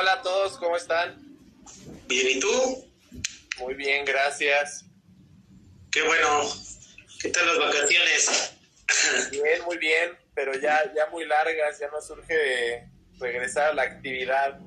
[0.00, 1.14] hola a todos, ¿cómo están?
[2.06, 2.90] Bien, ¿y tú?
[3.58, 4.86] Muy bien, gracias.
[5.92, 6.50] Qué bueno.
[7.20, 8.52] ¿Qué tal las vacaciones?
[9.30, 14.58] Bien, muy bien, pero ya, ya muy largas, ya nos surge regresar a la actividad.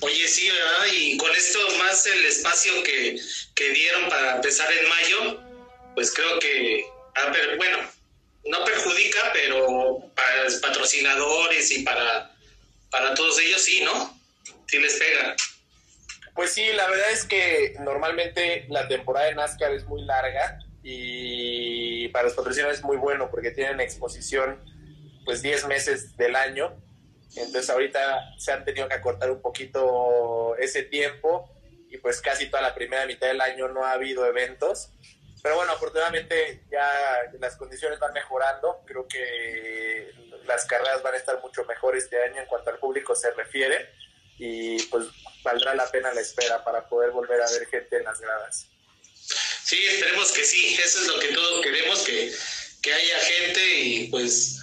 [0.00, 0.86] Oye, sí, ¿verdad?
[0.92, 3.18] Y con esto más el espacio que,
[3.56, 5.40] que dieron para empezar en mayo,
[5.96, 6.86] pues creo que,
[7.16, 7.78] ah, pero, bueno,
[8.44, 12.30] no perjudica, pero para los patrocinadores y para,
[12.94, 14.13] para todos ellos sí, ¿no?
[14.78, 15.36] Les pega.
[16.34, 22.08] Pues sí, la verdad es que normalmente la temporada de NASCAR es muy larga y
[22.08, 24.62] para los patrocinadores es muy bueno porque tienen exposición
[25.24, 26.74] pues 10 meses del año.
[27.36, 31.50] Entonces ahorita se han tenido que acortar un poquito ese tiempo
[31.88, 34.90] y pues casi toda la primera mitad del año no ha habido eventos.
[35.40, 36.90] Pero bueno, afortunadamente ya
[37.38, 38.82] las condiciones van mejorando.
[38.86, 40.10] Creo que
[40.46, 43.88] las carreras van a estar mucho mejor este año en cuanto al público se refiere
[44.38, 45.06] y pues
[45.42, 48.66] valdrá la pena la espera para poder volver a ver gente en las gradas.
[49.64, 52.32] Sí, esperemos que sí, eso es lo que todos queremos, que,
[52.82, 54.58] que haya gente y pues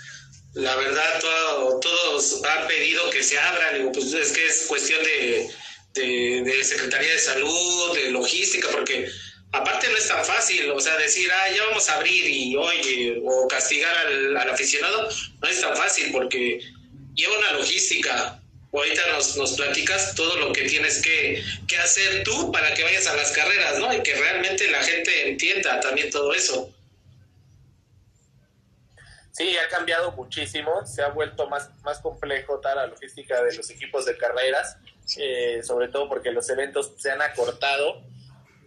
[0.54, 5.50] la verdad todos han pedido que se abran, digo, pues es que es cuestión de,
[5.94, 9.10] de, Secretaría de Salud, de logística, porque
[9.54, 13.22] aparte no es tan fácil, o sea, decir, ah, ya vamos a abrir y oye,
[13.24, 15.10] o castigar al, al aficionado,
[15.42, 16.60] no es tan fácil porque
[17.16, 18.41] lleva una logística,
[18.80, 23.08] ahorita nos, nos platicas todo lo que tienes que, que, hacer tú para que vayas
[23.08, 23.94] a las carreras, ¿no?
[23.94, 26.74] Y que realmente la gente entienda también todo eso.
[29.32, 33.70] Sí, ha cambiado muchísimo, se ha vuelto más, más complejo toda la logística de los
[33.70, 34.78] equipos de carreras,
[35.18, 38.04] eh, sobre todo porque los eventos se han acortado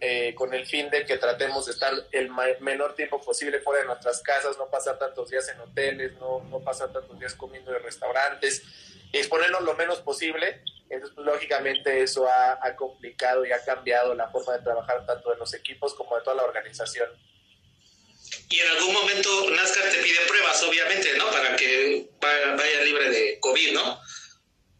[0.01, 3.87] eh, con el fin de que tratemos de estar el menor tiempo posible fuera de
[3.87, 7.81] nuestras casas, no pasar tantos días en hoteles, no, no pasar tantos días comiendo en
[7.81, 8.63] restaurantes,
[9.11, 10.63] exponernos lo menos posible.
[10.89, 15.37] Entonces, pues, lógicamente eso ha, complicado y ha cambiado la forma de trabajar tanto de
[15.37, 17.09] los equipos como de toda la organización.
[18.49, 21.29] Y en algún momento NASCAR te pide pruebas, obviamente, ¿no?
[21.31, 23.99] Para que vaya libre de COVID, ¿no?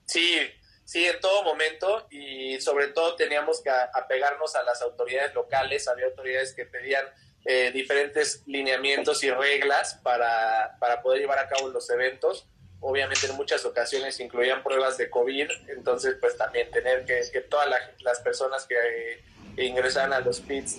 [0.05, 0.39] Sí,
[0.83, 5.87] sí, en todo momento y sobre todo teníamos que apegarnos a las autoridades locales.
[5.87, 7.05] Había autoridades que pedían
[7.45, 12.47] eh, diferentes lineamientos y reglas para, para poder llevar a cabo los eventos
[12.85, 17.67] obviamente en muchas ocasiones incluían pruebas de COVID, entonces pues también tener que, que todas
[17.99, 19.23] las personas que,
[19.57, 20.75] ingresaban a los pits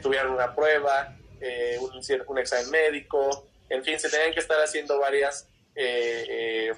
[0.00, 5.00] tuvieran una prueba, eh, un, un, examen médico, en fin, se tenían que estar haciendo
[5.00, 6.72] varias eh, eh,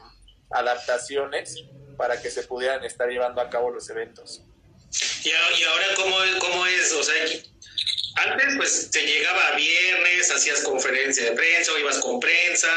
[0.50, 1.62] adaptaciones
[1.98, 4.42] para que se pudieran estar llevando a cabo los eventos.
[5.24, 5.30] ¿Y,
[5.64, 6.92] ahora cómo, cómo es?
[6.94, 7.24] O sea,
[8.16, 12.68] antes pues te llegaba viernes, hacías conferencia de prensa o ibas con prensa,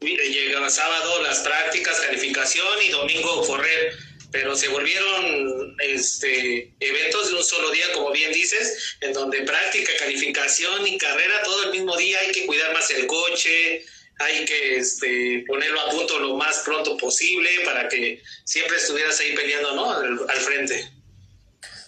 [0.00, 3.94] llegaba sábado las prácticas, calificación y domingo correr,
[4.32, 9.92] pero se volvieron este, eventos de un solo día, como bien dices, en donde práctica,
[9.98, 13.84] calificación y carrera todo el mismo día, hay que cuidar más el coche,
[14.18, 19.34] hay que este, ponerlo a punto lo más pronto posible para que siempre estuvieras ahí
[19.34, 19.90] peleando ¿no?
[19.90, 20.90] al, frente.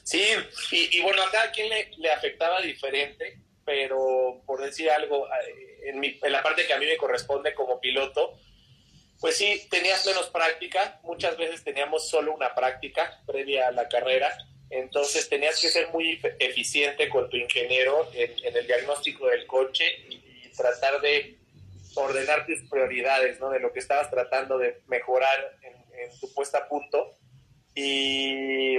[0.04, 0.22] Sí,
[0.72, 6.42] y, bueno, a cada quien le afectaba diferente, pero por decir algo, eh, en, la
[6.42, 8.38] parte que a mí me corresponde como piloto,
[9.20, 14.36] pues sí, tenías menos práctica, muchas veces teníamos solo una práctica previa a la carrera,
[14.70, 20.22] entonces tenías que ser muy eficiente con tu ingeniero en, el diagnóstico del coche y,
[20.54, 21.38] tratar de
[21.94, 23.48] ordenar tus prioridades, ¿no?
[23.48, 27.14] De lo que estabas tratando de mejorar en, en tu puesta a punto.
[27.74, 28.76] Y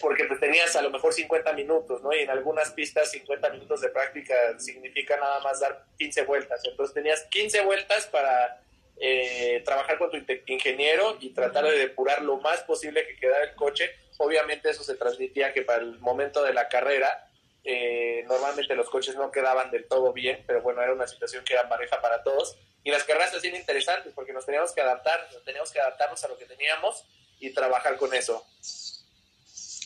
[0.00, 2.12] porque pues tenías a lo mejor 50 minutos, ¿no?
[2.12, 6.60] Y en algunas pistas 50 minutos de práctica significa nada más dar 15 vueltas.
[6.64, 8.62] Entonces tenías 15 vueltas para
[8.96, 13.54] eh, trabajar con tu ingeniero y tratar de depurar lo más posible que quedara el
[13.54, 13.90] coche.
[14.18, 17.26] Obviamente eso se transmitía que para el momento de la carrera
[17.62, 21.52] eh, normalmente los coches no quedaban del todo bien, pero bueno, era una situación que
[21.52, 22.56] era pareja para todos.
[22.82, 26.28] Y las carreras se hacían interesantes porque nos teníamos que adaptar, teníamos que adaptarnos a
[26.28, 27.04] lo que teníamos
[27.38, 28.46] y trabajar con eso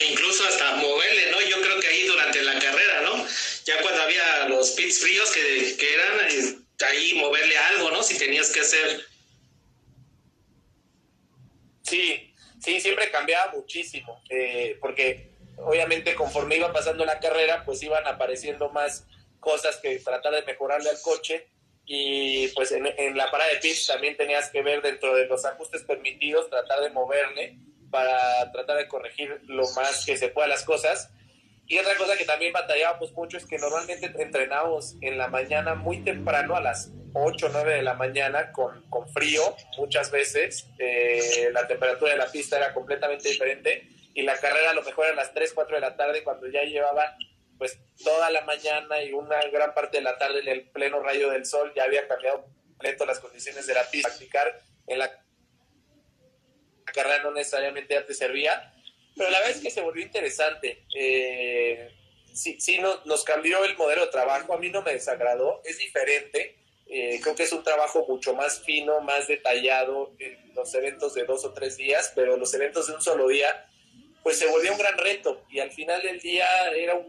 [0.00, 1.40] incluso hasta moverle, ¿no?
[1.42, 3.26] Yo creo que ahí durante la carrera, ¿no?
[3.64, 8.02] Ya cuando había los pits fríos que, que eran, eh, ahí moverle algo, ¿no?
[8.02, 9.06] Si tenías que hacer.
[11.82, 18.06] Sí, sí, siempre cambiaba muchísimo, eh, porque obviamente conforme iba pasando la carrera, pues iban
[18.06, 19.06] apareciendo más
[19.38, 21.46] cosas que tratar de mejorarle al coche
[21.84, 25.44] y pues en, en la parada de pits también tenías que ver dentro de los
[25.44, 27.58] ajustes permitidos, tratar de moverle
[27.94, 31.12] para tratar de corregir lo más que se pueda las cosas.
[31.68, 36.02] Y otra cosa que también batallábamos mucho es que normalmente entrenábamos en la mañana muy
[36.02, 39.42] temprano, a las 8 o 9 de la mañana, con, con frío
[39.78, 40.66] muchas veces.
[40.80, 45.06] Eh, la temperatura de la pista era completamente diferente y la carrera a lo mejor
[45.06, 47.16] a las 3, 4 de la tarde, cuando ya llevaba
[47.58, 51.30] pues toda la mañana y una gran parte de la tarde en el pleno rayo
[51.30, 54.08] del sol, ya había cambiado completo las condiciones de la pista.
[54.08, 55.23] Practicar en la
[56.94, 58.72] carrera no necesariamente ya te servía
[59.16, 60.84] pero la verdad es que se volvió interesante.
[60.94, 61.90] Eh,
[62.32, 66.58] sí, sí nos cambió el modelo de trabajo, a mí no me desagradó, es diferente.
[66.86, 71.24] Eh, creo que es un trabajo mucho más fino, más detallado en los eventos de
[71.24, 73.66] dos o tres días, pero los eventos de un solo día,
[74.22, 77.08] pues se volvió un gran reto y al final del día era un,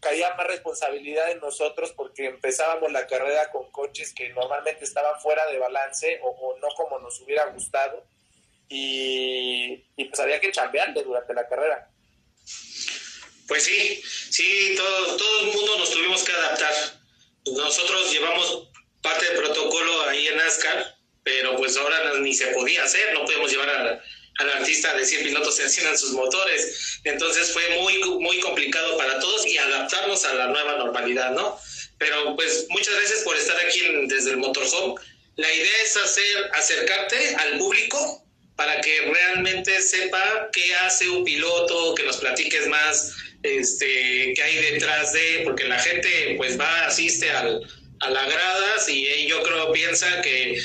[0.00, 5.46] caía más responsabilidad en nosotros porque empezábamos la carrera con coches que normalmente estaban fuera
[5.46, 8.02] de balance o, o no como nos hubiera gustado
[8.68, 11.90] y, pues había que chambearle durante la carrera.
[13.46, 16.72] Pues sí, sí, todo, todo el mundo nos tuvimos que adaptar.
[17.46, 18.68] Nosotros llevamos
[19.02, 23.50] parte del protocolo ahí en NASCAR, pero pues ahora ni se podía hacer, no podemos
[23.50, 24.00] llevar
[24.38, 27.00] al artista a decir pilotos enciendan sus motores.
[27.04, 31.58] Entonces fue muy, muy complicado para todos y adaptarnos a la nueva normalidad, ¿no?
[31.98, 35.00] Pero pues muchas gracias por estar aquí desde el motorhome.
[35.36, 38.25] La idea es hacer, acercarte al público
[38.56, 44.72] para que realmente sepa qué hace un piloto, que nos platiques más este, qué hay
[44.72, 47.62] detrás de, porque la gente pues va, asiste al,
[48.00, 50.58] a las gradas y yo creo piensa que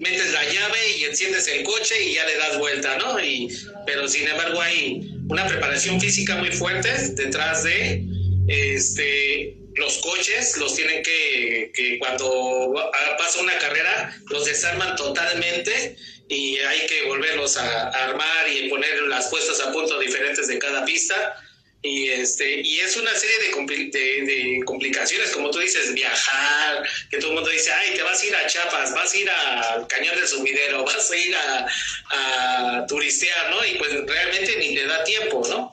[0.00, 3.20] metes la llave y enciendes el coche y ya le das vuelta, ¿no?
[3.20, 3.48] Y,
[3.86, 8.02] pero sin embargo hay una preparación física muy fuerte detrás de
[8.48, 12.74] este los coches los tienen que, que cuando
[13.16, 15.96] pasa una carrera los desarman totalmente
[16.30, 20.84] y hay que volverlos a, armar y poner las puestas a punto diferentes de cada
[20.84, 21.36] pista.
[21.82, 27.30] Y, este, y es una serie de, de, complicaciones, como tú dices, viajar, que todo
[27.30, 30.14] el mundo dice, ay, te vas a ir a Chiapas, vas a ir al Cañón
[30.14, 31.66] del Sumidero, vas a ir a,
[32.10, 33.64] a turistear, ¿no?
[33.64, 35.72] Y pues realmente ni te da tiempo, ¿no?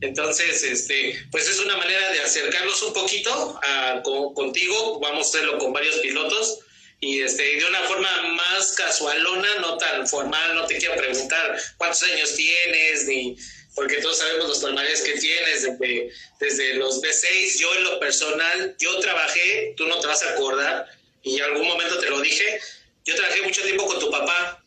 [0.00, 5.58] Entonces, este, pues es una manera de acercarlos un poquito a, contigo, vamos a hacerlo
[5.58, 6.58] con varios pilotos,
[7.02, 12.04] y este, de una forma más casualona, no tan formal, no te quiero preguntar cuántos
[12.04, 13.36] años tienes, ni
[13.74, 17.58] porque todos sabemos los palmares que tienes desde, desde los B6.
[17.58, 20.86] Yo en lo personal, yo trabajé, tú no te vas a acordar,
[21.24, 22.60] y en algún momento te lo dije,
[23.04, 24.64] yo trabajé mucho tiempo con tu papá.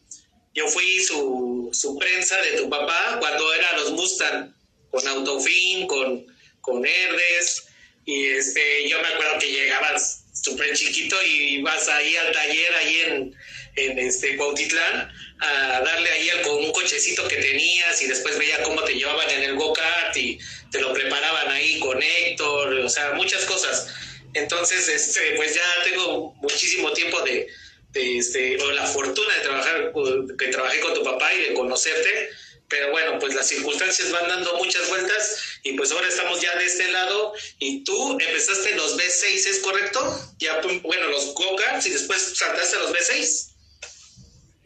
[0.54, 4.54] Yo fui su, su prensa de tu papá cuando era los Mustang,
[4.92, 6.28] con Autofin, con,
[6.60, 7.68] con Herdes,
[8.04, 13.02] y este, yo me acuerdo que llegabas súper chiquito y vas ahí al taller ahí
[13.08, 13.36] en,
[13.76, 18.82] en este Cuautitlán a darle ahí con un cochecito que tenías y después veía cómo
[18.84, 20.38] te llevaban en el go-kart y
[20.72, 23.88] te lo preparaban ahí con Héctor, o sea, muchas cosas.
[24.34, 27.48] Entonces, este, pues ya tengo muchísimo tiempo de,
[27.92, 29.94] de este, o la fortuna de trabajar,
[30.38, 32.30] que trabajé con tu papá y de conocerte
[32.68, 36.66] pero bueno, pues las circunstancias van dando muchas vueltas y pues ahora estamos ya de
[36.66, 40.00] este lado y tú empezaste los B6, ¿es correcto?
[40.40, 43.52] Ya, bueno, los go y después saltaste a los B6.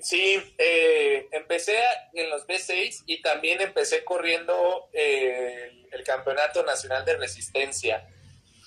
[0.02, 1.78] Sí, eh, empecé
[2.14, 8.08] en los B6 y también empecé corriendo eh, el, Campeonato Nacional de Resistencia.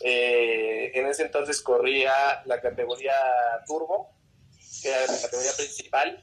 [0.04, 3.14] Eh, en ese entonces corría la categoría
[3.66, 4.14] Turbo,
[4.82, 6.22] que era la categoría principal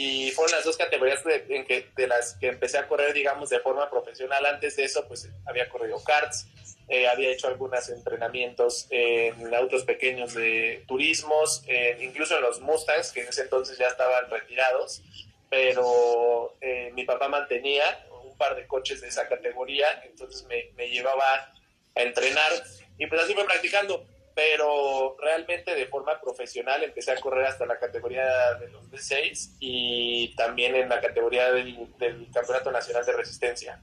[0.00, 3.58] y fueron las dos categorías de, que, de las que empecé a correr, digamos, de
[3.58, 4.46] forma profesional.
[4.46, 6.46] Antes de eso, pues había corrido karts,
[6.86, 11.64] eh, había hecho algunos entrenamientos en autos pequeños de turismos,
[11.98, 15.02] incluso en los Mustangs, que en ese entonces ya estaban retirados,
[15.50, 21.52] pero eh, mi papá mantenía un par de coches de esa categoría, entonces me llevaba
[21.96, 22.52] a entrenar
[22.98, 24.06] y pues así fue practicando
[24.38, 30.32] pero realmente de forma profesional empecé a correr hasta la categoría de los B6 y
[30.36, 31.88] también en la categoría del,
[32.32, 33.82] Campeonato Nacional de Resistencia.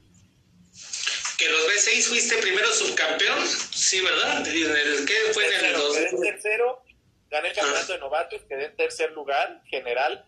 [1.37, 4.45] Que los B6 fuiste primero subcampeón, sí, ¿verdad?
[4.45, 6.81] ¿Qué fue en el tercero,
[7.29, 10.23] gané el campeonato de novatos, quedé en tercer lugar general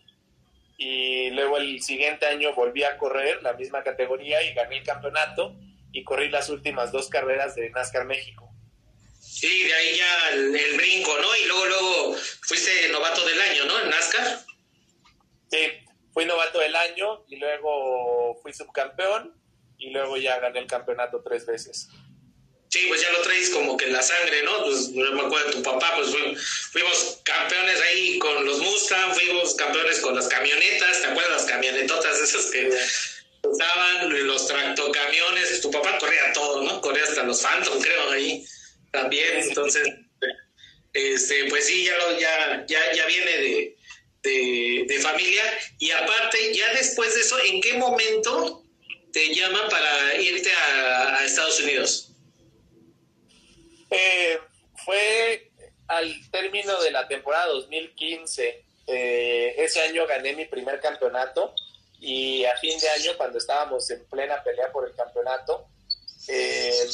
[0.76, 5.56] y luego el siguiente año volví a correr la misma categoría y gané el campeonato
[5.90, 8.47] y corrí las últimas dos carreras de NASCAR México.
[9.30, 11.36] Sí, de ahí ya el, brinco, ¿no?
[11.36, 13.80] Y luego, luego fuiste novato del año, ¿no?
[13.80, 14.44] En NASCAR.
[15.50, 15.58] Sí,
[16.12, 19.34] fui novato del año y luego fui subcampeón
[19.78, 21.88] y luego ya gané el campeonato tres veces.
[22.70, 24.64] Sí, pues ya lo traes como que en la sangre, ¿no?
[24.64, 26.10] Pues no me acuerdo de tu papá, pues
[26.72, 32.20] fuimos, campeones ahí con los Mustang, fuimos campeones con las camionetas, ¿te acuerdas las camionetotas
[32.20, 32.70] esas que
[33.42, 35.60] usaban los tractocamiones?
[35.62, 36.80] Tu papá corría todo, ¿no?
[36.80, 38.44] Corría hasta los Phantom, creo, ahí
[38.90, 39.38] también.
[39.38, 39.88] Entonces,
[40.92, 43.76] este, pues sí, ya, lo, ya, ya, ya viene de,
[44.86, 45.42] de, familia.
[45.78, 48.64] Y aparte, ya después de eso, ¿en qué momento
[49.12, 52.12] te llaman para irte a, Estados Unidos?
[53.90, 54.38] Eh,
[54.84, 55.50] fue
[55.88, 58.64] al término de la temporada 2015.
[58.86, 61.54] Eh, ese año gané mi primer campeonato
[62.00, 65.66] y a fin de año, cuando estábamos en plena pelea por el campeonato,
[66.28, 66.86] eh,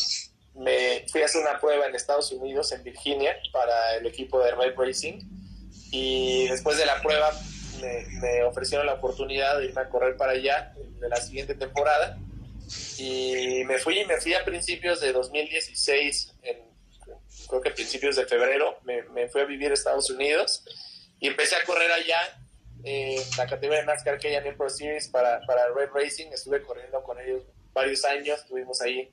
[0.54, 4.52] me fui a hacer una prueba en Estados Unidos, en Virginia, para el equipo de
[4.52, 5.20] Red Racing.
[5.90, 7.32] Y después de la prueba
[7.80, 12.18] me, ofrecieron la oportunidad de irme a correr para allá de la siguiente temporada.
[12.98, 16.58] Y me fui, me fui a principios de 2016, en,
[17.48, 20.64] creo que principios de febrero, me, me fui a vivir a Estados Unidos
[21.20, 22.18] y empecé a correr allá
[22.84, 26.28] en la categoría de NASCAR K&N Pro Series para, para Red Racing.
[26.32, 27.42] Estuve corriendo con ellos
[27.72, 29.10] varios años, tuvimos ahí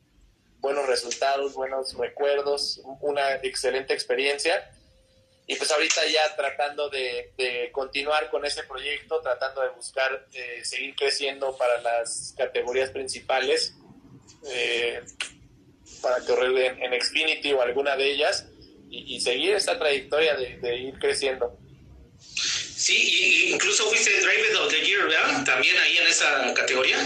[0.62, 4.72] buenos resultados, buenos recuerdos, una excelente experiencia.
[5.48, 7.34] Y pues ahorita ya tratando de,
[7.74, 13.74] continuar con ese proyecto, tratando de buscar eh, seguir creciendo para las categorías principales,
[14.50, 15.02] eh,
[16.02, 18.48] para correr en, en, Xfinity o alguna de ellas,
[18.90, 21.58] y, seguir esta trayectoria de, de ir creciendo.
[22.20, 25.46] Sí, incluso fuiste Driver of the Year, ¿verdad?
[25.46, 26.98] También ahí en esa categoría.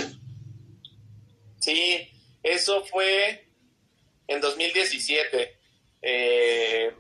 [1.60, 2.12] Sí,
[2.44, 3.45] eso fue
[4.28, 5.58] en 2017.
[6.02, 6.94] Eh,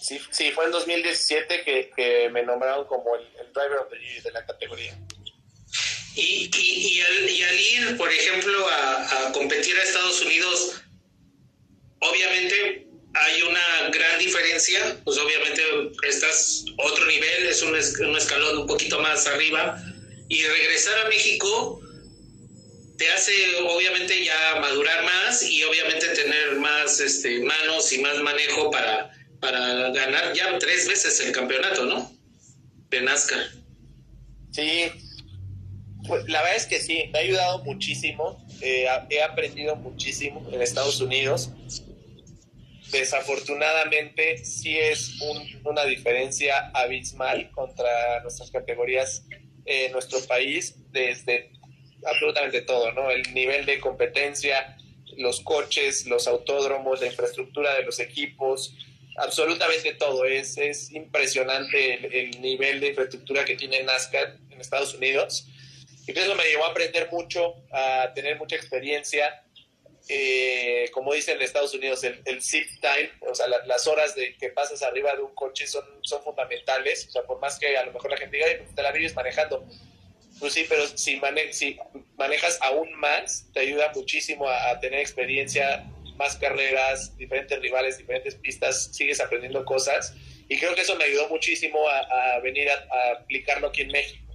[0.00, 4.22] sí, sí, fue en 2017 que, que me nombraron como el, Driver of the Year
[4.22, 4.98] de la categoría.
[6.16, 10.82] Y, y, al, y al, ir, por ejemplo, a, a competir a Estados Unidos,
[12.00, 15.62] obviamente hay una gran diferencia, pues obviamente
[16.08, 17.74] estás otro nivel, es un,
[18.08, 19.80] un, escalón un poquito más arriba,
[20.28, 21.80] y regresar a México
[22.96, 23.32] te hace
[23.62, 29.10] obviamente ya madurar más y obviamente tener más este, manos y más manejo para,
[29.40, 32.12] para ganar ya tres veces el campeonato, ¿no?
[32.90, 33.46] De NASCAR.
[34.52, 34.92] Sí,
[36.06, 40.62] pues, la verdad es que sí, me ha ayudado muchísimo, eh, he aprendido muchísimo en
[40.62, 41.50] Estados Unidos
[42.94, 45.20] desafortunadamente sí es
[45.64, 49.26] una diferencia abismal contra nuestras categorías
[49.64, 51.50] en nuestro país desde
[52.06, 53.10] absolutamente todo, ¿no?
[53.10, 54.76] El nivel de competencia,
[55.16, 58.74] los coches, los autódromos, la infraestructura de los equipos,
[59.16, 60.24] absolutamente todo.
[60.24, 65.46] Es, es impresionante el, nivel de infraestructura que tiene NASCAR en Estados Unidos.
[66.06, 69.44] Y eso me llevó a aprender mucho, a tener mucha experiencia
[70.08, 74.36] eh, como dicen en Estados Unidos, el, el sit time, o sea, las horas de
[74.36, 77.06] que pasas arriba de un coche son, son fundamentales.
[77.08, 79.14] O sea, por más que a lo mejor la gente diga, pues te la vives
[79.14, 79.66] manejando.
[80.44, 81.18] Pues sí, pero si,
[81.52, 81.78] si
[82.18, 85.86] manejas aún más, te ayuda muchísimo a, tener experiencia,
[86.16, 90.14] más carreras, diferentes rivales, diferentes pistas, sigues aprendiendo cosas.
[90.46, 94.34] Y creo que eso me ayudó muchísimo a, venir a aplicarlo aquí en México.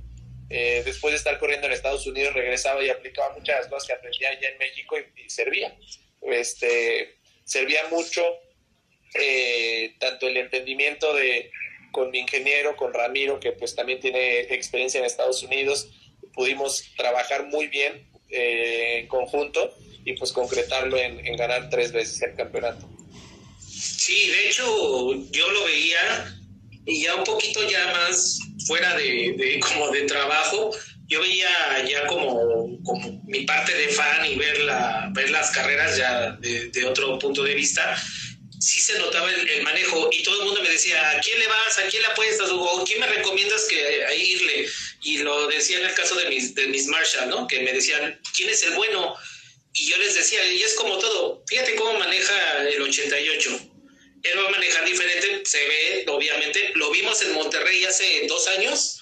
[0.50, 3.88] Eh, después de estar corriendo en Estados Unidos, regresaba y aplicaba muchas de las cosas
[3.90, 5.78] que aprendía allá en México y, servía.
[6.24, 8.26] Este, servía mucho
[9.14, 11.52] eh, tanto el entendimiento de
[11.92, 15.90] con mi ingeniero, con Ramiro, que pues también tiene experiencia en Estados Unidos,
[16.40, 22.34] pudimos trabajar muy bien eh, en conjunto y pues concretarlo en, ganar tres veces el
[22.34, 22.90] campeonato.
[23.60, 24.64] Sí, de hecho
[25.32, 26.34] yo lo veía
[26.86, 30.72] y ya un poquito ya más fuera de, como de trabajo,
[31.08, 31.50] yo veía
[31.86, 36.86] ya como, como, mi parte de fan y ver, la, ver las carreras ya de,
[36.86, 38.02] otro punto de vista,
[38.62, 41.80] sí se notaba el, manejo y todo el mundo me decía, ¿a quién le vas?
[41.80, 42.50] ¿A quién le apuestas?
[42.50, 44.70] ¿O quién me recomiendas que irle?
[45.02, 47.48] Y lo decía en el caso de mis, de mis Marshall, ¿no?
[47.48, 49.16] Que me decían, ¿quién es el bueno?
[49.74, 53.70] Y yo les decía, y es como todo, fíjate cómo maneja el 88
[54.24, 59.02] él va a manejar diferente, se ve, obviamente, lo vimos en Monterrey hace dos años,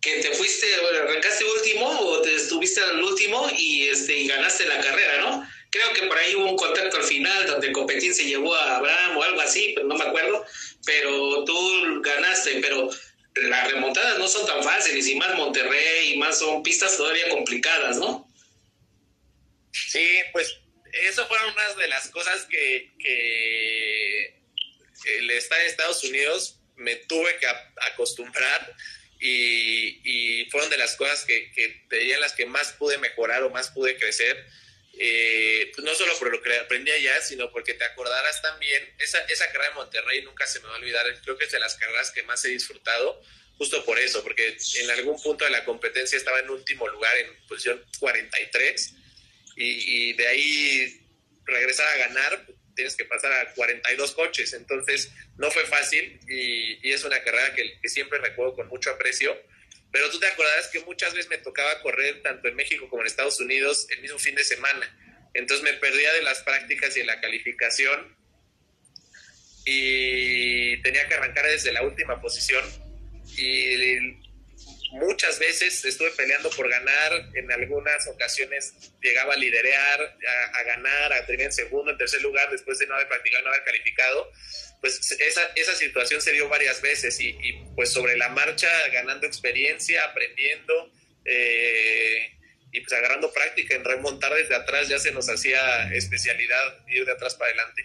[0.00, 0.66] que te fuiste,
[1.02, 5.46] arrancaste último o te estuviste al último y, este, y ganaste la carrera, ¿no?
[5.70, 9.18] Creo que por ahí hubo un contacto al final donde Copetín se llevó a Abraham
[9.18, 10.44] o algo así, pero no me acuerdo,
[10.84, 12.90] pero tú ganaste, pero
[13.34, 17.96] las remontadas no son tan fáciles y más Monterrey y más son pistas todavía complicadas,
[17.96, 18.28] ¿no?
[19.72, 20.58] Sí, pues
[20.92, 24.40] eso fueron unas de las cosas que, que
[25.18, 27.46] el estar en Estados Unidos me tuve que
[27.92, 28.74] acostumbrar
[29.20, 33.70] y, fueron de las cosas que, que en las que más pude mejorar o más
[33.70, 34.46] pude crecer.
[35.02, 39.18] Eh, pues no solo por lo que aprendí allá, sino porque te acordarás también, esa,
[39.30, 41.74] esa carrera de Monterrey nunca se me va a olvidar, creo que es de las
[41.76, 43.18] carreras que más he disfrutado,
[43.56, 47.34] justo por eso, porque en algún punto de la competencia estaba en último lugar, en
[47.48, 48.94] posición 43,
[49.56, 51.00] y, y de ahí
[51.46, 57.04] regresar a ganar, tienes que pasar a 42 coches, entonces no fue fácil y, es
[57.04, 59.34] una carrera que, que, siempre recuerdo con mucho aprecio.
[59.92, 63.06] Pero tú te acordarás que muchas veces me tocaba correr tanto en México como en
[63.06, 64.96] Estados Unidos el mismo fin de semana.
[65.34, 68.16] Entonces me perdía de las prácticas y de la calificación
[69.64, 72.64] y tenía que arrancar desde la última posición
[73.36, 74.20] y
[74.92, 80.18] muchas veces estuve peleando por ganar, en algunas ocasiones llegaba a liderear,
[80.54, 83.50] a, ganar, a tener en segundo, en tercer lugar, después de no haber practicado, no
[83.50, 84.32] haber calificado,
[84.80, 87.34] pues esa, esa situación se dio varias veces y,
[87.74, 90.92] pues sobre la marcha ganando experiencia, aprendiendo
[91.24, 92.30] eh,
[92.72, 97.12] y pues agarrando práctica en remontar desde atrás ya se nos hacía especialidad ir de
[97.12, 97.84] atrás para adelante.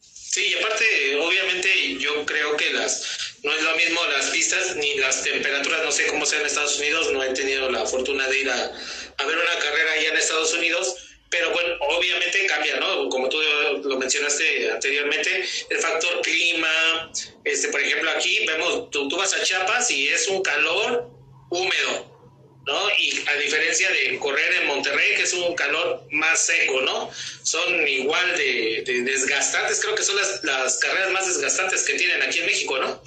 [0.00, 4.94] Sí, y aparte, obviamente, yo creo que las no es lo mismo las pistas ni
[4.94, 8.38] las temperaturas, no sé cómo sea en Estados Unidos, no he tenido la fortuna de
[8.38, 11.01] ir a, a ver una carrera allá en Estados Unidos,
[11.32, 13.08] pero bueno, obviamente cambia, ¿no?
[13.08, 13.38] Como tú
[13.84, 17.10] lo mencionaste anteriormente, el factor clima,
[17.42, 21.10] este, por ejemplo, aquí vemos, tú, vas a Chiapas y es un calor
[21.48, 22.90] húmedo, ¿no?
[22.98, 27.10] Y a diferencia de correr en Monterrey, que es un calor más seco, ¿no?
[27.42, 32.40] Son igual de, desgastantes, creo que son las, las, carreras más desgastantes que tienen aquí
[32.40, 33.02] en México, ¿no?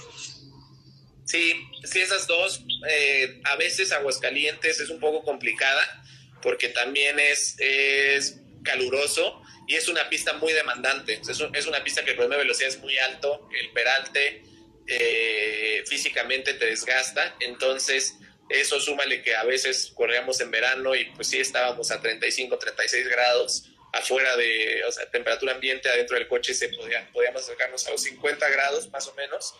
[1.26, 1.54] Sí,
[1.84, 6.02] sí, esas dos, eh, a veces Aguascalientes es un poco complicada,
[6.46, 11.20] porque también es, es caluroso y es una pista muy demandante.
[11.28, 14.44] Es, es una pista que el problema de velocidad es muy alto, el peralte
[14.86, 18.14] eh, físicamente te desgasta, entonces
[18.48, 23.08] eso súmale que a veces corríamos en verano y pues sí estábamos a 35, 36
[23.08, 27.92] grados afuera de, o sea, temperatura ambiente adentro del coche se podía, podíamos acercarnos a
[27.92, 29.56] los 50 grados más o menos.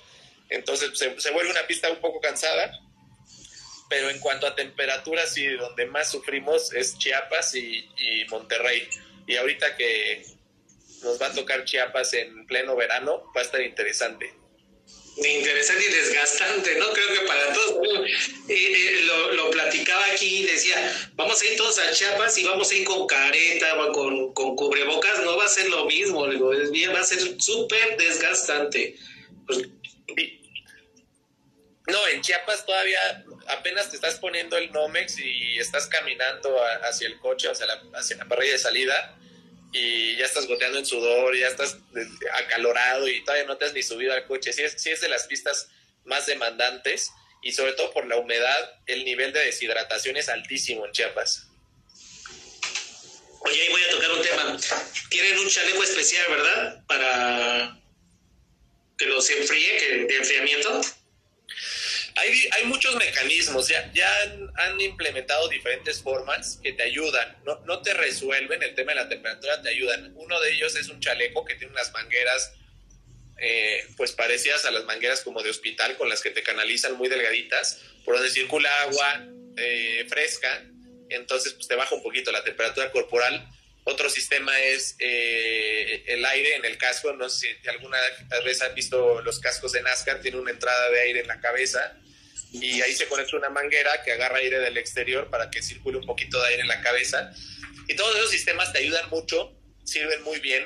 [0.50, 2.80] Entonces se, se, vuelve una pista un poco cansada,
[3.90, 8.88] pero en cuanto a temperaturas sí, donde más sufrimos es Chiapas y, y Monterrey.
[9.28, 10.26] Y ahorita que
[11.04, 14.34] nos va a tocar Chiapas en pleno verano, va a estar interesante
[15.24, 16.92] interesante y desgastante, ¿no?
[16.92, 17.88] Creo que para todos.
[18.50, 22.70] Eh, lo, lo, platicaba aquí y decía, vamos a ir todos a Chiapas y vamos
[22.70, 26.72] a ir con careta, con, con cubrebocas, no va a ser lo mismo, digo, es
[26.72, 28.96] bien, va a ser súper desgastante.
[31.88, 37.20] No, en Chiapas todavía apenas te estás poniendo el Nomex y estás caminando hacia el
[37.20, 39.18] coche, hacia la, hacia la parrilla de salida
[39.72, 41.78] y ya estás goteando en sudor, ya estás
[42.34, 44.52] acalorado y todavía no te has ni subido al coche.
[44.52, 45.70] Sí es, sí es de las pistas
[46.06, 47.12] más demandantes
[47.44, 51.48] y sobre todo por la humedad, el nivel de deshidratación es altísimo en Chiapas.
[53.42, 54.58] Oye, ahí voy a tocar un tema.
[55.10, 56.84] Tienen un chaleco especial, ¿verdad?
[56.88, 57.80] Para
[58.98, 60.82] que los enfríe, de enfriamiento.
[62.16, 64.10] Hay, hay muchos mecanismos, ya, ya
[64.56, 69.10] han, implementado diferentes formas que te ayudan, no, no te resuelven el tema de la
[69.10, 70.14] temperatura, te ayudan.
[70.16, 72.54] Uno de ellos es un chaleco que tiene unas mangueras
[73.38, 77.10] eh, pues parecidas a las mangueras como de hospital con las que te canalizan muy
[77.10, 79.26] delgaditas, por donde circula agua
[79.58, 80.64] eh, fresca,
[81.10, 83.46] entonces pues te baja un poquito la temperatura corporal.
[83.88, 88.00] Otro sistema es eh, el aire en el casco, no sé si alguna
[88.44, 91.96] vez han visto los cascos de NASCAR, tiene una entrada de aire en la cabeza
[92.52, 96.06] y ahí se conecta una manguera que agarra aire del exterior para que circule un
[96.06, 97.32] poquito de aire en la cabeza.
[97.88, 100.66] Y todos esos sistemas te ayudan mucho, sirven muy bien.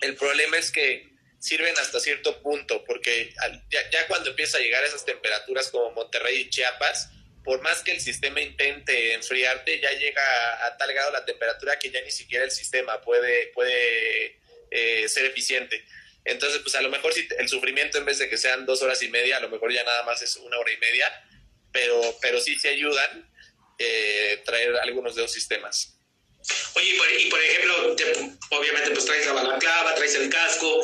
[0.00, 3.34] El problema es que sirven hasta cierto punto, porque
[3.70, 7.10] ya, cuando empieza a llegar esas temperaturas como Monterrey y Chiapas,
[7.44, 11.90] por más que el sistema intente enfriarte, ya llega a, tal grado la temperatura que
[11.90, 14.38] ya ni siquiera el sistema puede, puede
[14.70, 15.84] eh, ser eficiente.
[16.24, 19.02] Entonces, pues a lo mejor si el sufrimiento en vez de que sean dos horas
[19.02, 21.06] y media, a lo mejor ya nada más es una hora y media,
[21.70, 23.30] pero, pero sí se ayudan
[23.78, 25.98] eh, traer algunos de los sistemas.
[26.74, 27.96] Oye, y por, ejemplo,
[28.50, 30.82] obviamente pues traes la balaclava, traes el casco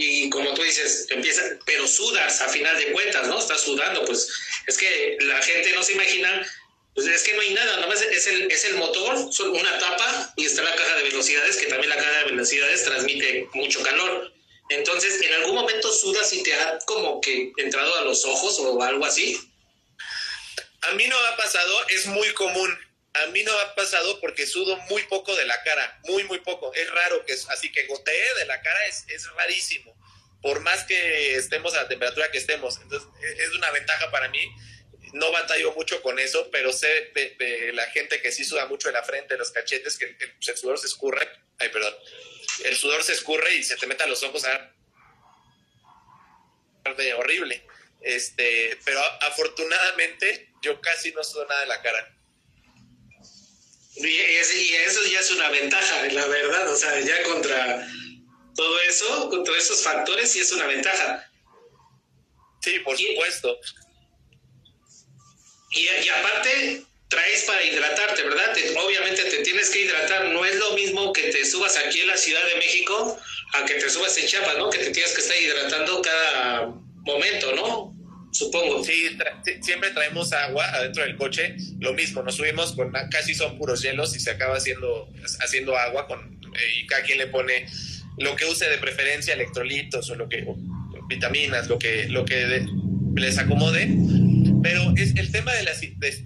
[0.00, 3.36] y como tú dices, empieza, pero sudas a final de cuentas, ¿no?
[3.36, 4.28] Estás sudando, pues
[4.68, 6.46] es que la gente no se imagina,
[6.94, 10.32] pues es que no hay nada, nada más es el, es el motor, una tapa
[10.36, 14.32] y está la caja de velocidades, que también la caja de velocidades transmite mucho calor.
[14.68, 18.80] Entonces, ¿en algún momento sudas y te ha como que entrado a los ojos o
[18.80, 19.36] algo así?
[20.82, 22.78] A mí no ha pasado, es muy común.
[23.22, 26.72] A mí no ha pasado porque sudo muy poco de la cara, muy, muy poco.
[26.74, 29.96] Es raro que, así que gotee de la cara es, es rarísimo.
[30.42, 32.78] Por más que estemos a la temperatura que estemos.
[32.80, 34.40] Entonces, e, es una ventaja para mí.
[35.14, 38.94] No batallo mucho con eso, pero sé de, la gente que sí suda mucho de
[38.94, 41.28] la frente, los cachetes, que el, el sudor se escurre.
[41.58, 41.94] Ay, perdón
[42.64, 44.74] el sudor se escurre y se te mete a los ojos a
[47.16, 47.64] horrible.
[48.00, 52.17] Este, pero afortunadamente yo casi no sudo nada de la cara.
[54.00, 54.20] Y,
[54.76, 57.86] eso ya es una ventaja, la verdad, o sea, ya contra
[58.54, 61.30] todo eso, contra esos factores, sí es una ventaja.
[62.62, 63.58] Sí, por supuesto.
[65.70, 68.56] Y, y, aparte, traes para hidratarte, ¿verdad?
[68.84, 70.26] obviamente te tienes que hidratar.
[70.26, 73.18] No es lo mismo que te subas aquí en la Ciudad de México
[73.54, 74.70] a que te subas en Chiapas, ¿no?
[74.70, 76.66] Que te tienes que estar hidratando cada
[77.04, 77.97] momento, ¿no?
[78.30, 78.84] Supongo.
[78.84, 79.16] Sí,
[79.60, 81.56] siempre traemos agua adentro del coche.
[81.80, 85.10] Lo mismo, nos subimos con casi son puros hielos y se acaba haciendo,
[85.40, 87.66] haciendo agua con, eh, y cada quien le pone
[88.18, 90.46] lo que use de preferencia, electrolitos o lo que
[91.08, 92.66] vitaminas, lo que, lo que
[93.14, 93.88] les acomode.
[94.62, 95.72] Pero es el tema de la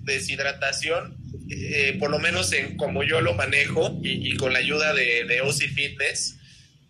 [0.02, 1.16] deshidratación,
[1.50, 5.42] eh, por lo menos en como yo lo manejo y, con la ayuda de, de
[5.52, 6.38] Fitness,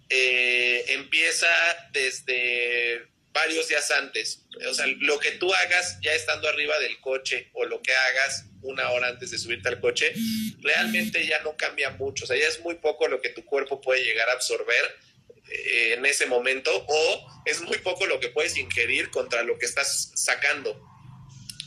[0.09, 1.47] eh, empieza
[1.93, 4.43] desde varios días antes.
[4.69, 8.45] O sea, lo que tú hagas ya estando arriba del coche o lo que hagas
[8.63, 10.13] una hora antes de subirte al coche,
[10.61, 12.25] realmente ya no cambia mucho.
[12.25, 14.97] O sea, ya es muy poco lo que tu cuerpo puede llegar a absorber
[15.49, 19.67] eh, en ese momento o es muy poco lo que puedes ingerir contra lo que
[19.67, 20.89] estás sacando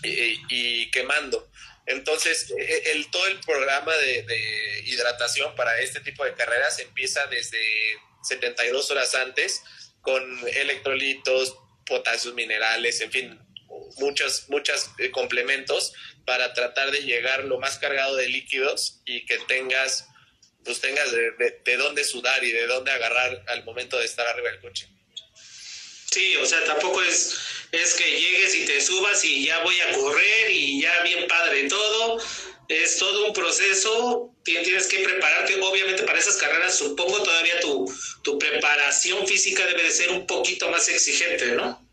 [0.03, 1.49] y quemando.
[1.87, 7.25] Entonces, e, el, todo el programa de, de hidratación para este tipo de carreras empieza
[7.27, 7.59] desde
[8.23, 9.61] 72 horas antes
[10.05, 13.39] con electrolitos, potasios minerales, en fin,
[13.97, 15.93] muchos, muchos eh, complementos
[16.25, 20.07] para tratar de llegar lo más cargado de líquidos y que tengas,
[20.63, 21.31] pues tengas de,
[21.63, 24.87] de, dónde sudar y de dónde agarrar al momento de estar arriba del coche.
[26.11, 27.37] Sí, o sea, tampoco es,
[27.71, 31.67] es que llegues y te subas y ya voy a correr y ya bien padre
[31.67, 32.19] todo
[32.67, 37.91] es todo un proceso, tienes que prepararte, obviamente para esas carreras supongo todavía tu,
[38.23, 41.83] tu preparación física debe de ser un poquito más exigente, ¿no?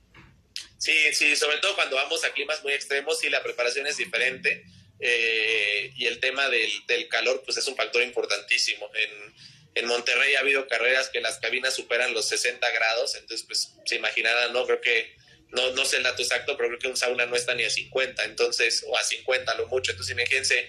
[0.78, 4.64] Sí, sí, sobre todo cuando vamos a climas muy extremos, sí, la preparación es diferente
[5.00, 8.90] eh, y el tema del, del, calor pues es un factor importantísimo.
[8.94, 9.34] En,
[9.74, 13.96] en Monterrey ha habido carreras que las cabinas superan los 60 grados, entonces pues se
[13.96, 14.66] imaginarán, ¿no?
[14.66, 15.14] Creo que
[15.52, 17.70] no, no sé el dato exacto, pero creo que un sauna no está ni a
[17.70, 19.92] 50, entonces, o a 50 lo mucho.
[19.92, 20.68] Entonces, imagínense,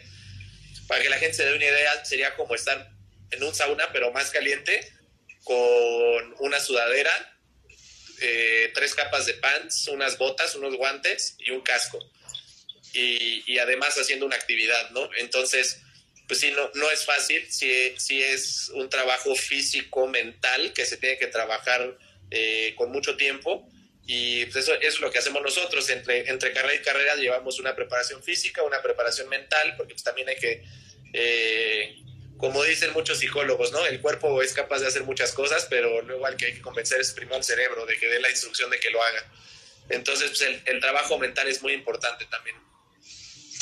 [0.88, 2.92] para que la gente se dé una idea, sería como estar
[3.32, 4.92] en un sauna, pero más caliente,
[5.44, 7.12] con una sudadera,
[8.22, 12.00] eh, tres capas de pants, unas botas, unos guantes y un casco.
[12.94, 15.10] Y, y, además haciendo una actividad, ¿no?
[15.18, 15.82] Entonces,
[16.28, 20.98] pues sí, no, no es fácil, sí, sí es un trabajo físico, mental, que se
[20.98, 21.98] tiene que trabajar
[22.30, 23.68] eh, con mucho tiempo
[24.06, 25.90] y pues eso, es lo que hacemos nosotros.
[25.90, 30.30] Entre, entre carrera y carrera llevamos una preparación física, una preparación mental, porque pues también
[30.30, 30.64] hay que,
[31.14, 31.96] eh,
[32.38, 33.86] como dicen muchos psicólogos, ¿no?
[33.86, 37.00] El cuerpo es capaz de hacer muchas cosas, pero luego al que hay que convencer
[37.00, 39.32] es primero al cerebro de que dé la instrucción de que lo haga.
[39.90, 42.58] Entonces, pues el, el trabajo mental es muy importante también.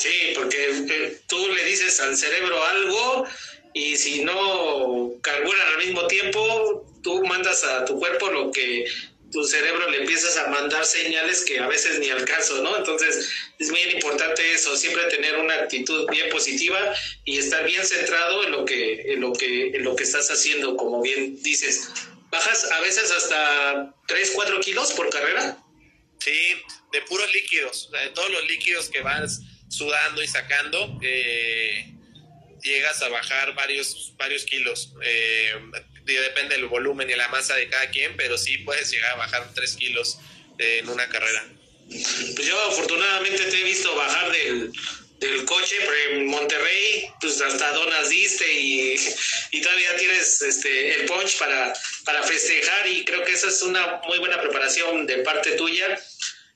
[0.02, 3.26] Sí, porque eh, tú le dices al cerebro algo
[3.72, 8.84] y si no carburan al mismo tiempo, tú mandas a tu cuerpo lo que
[9.32, 12.76] tu cerebro le empiezas a mandar señales que a veces ni al caso, ¿no?
[12.76, 18.44] Entonces es bien importante eso, siempre tener una actitud bien positiva y estar bien centrado
[18.44, 21.88] en lo que, en lo que, en lo que estás haciendo, como bien dices.
[22.30, 25.58] ¿Bajas a veces hasta 3, 4 kilos por carrera?
[26.18, 26.54] Sí,
[26.92, 31.92] de puros líquidos, de todos los líquidos que vas sudando y sacando, eh,
[32.62, 34.92] llegas a bajar varios, varios kilos.
[35.02, 35.54] Eh,
[36.04, 39.52] depende del volumen y la masa de cada quien, pero sí puedes llegar a bajar
[39.54, 40.18] 3 kilos
[40.58, 41.44] en una carrera.
[41.88, 44.72] Pues yo afortunadamente te he visto bajar del,
[45.18, 45.76] del coche,
[46.10, 48.96] en Monterrey, pues hasta donas diste y,
[49.50, 51.72] y, todavía tienes este, el punch para,
[52.04, 55.98] para festejar y creo que esa es una muy buena preparación de parte tuya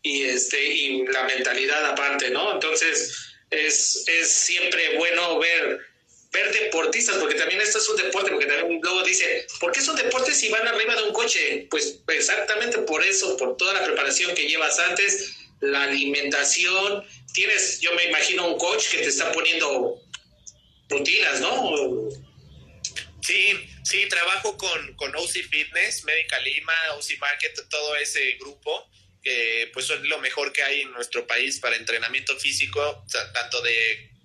[0.02, 2.54] y, este, y la mentalidad aparte, ¿no?
[2.54, 5.95] Entonces es, es siempre bueno ver
[6.32, 9.96] ver deportistas, porque también esto es un deporte, porque también luego dice, ¿por qué son
[9.96, 11.66] deportes si van arriba de un coche?
[11.70, 17.94] Pues exactamente por eso, por toda la preparación que llevas antes, la alimentación, tienes, yo
[17.94, 20.00] me imagino un coach que te está poniendo
[20.88, 22.10] rutinas, ¿no?
[23.22, 28.88] Sí, sí, trabajo con, con OC Fitness, Medical Lima, OC Market, todo ese grupo,
[29.22, 34.15] que pues es lo mejor que hay en nuestro país para entrenamiento físico, tanto de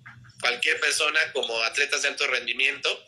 [0.42, 3.06] cualquier persona como atletas de alto rendimiento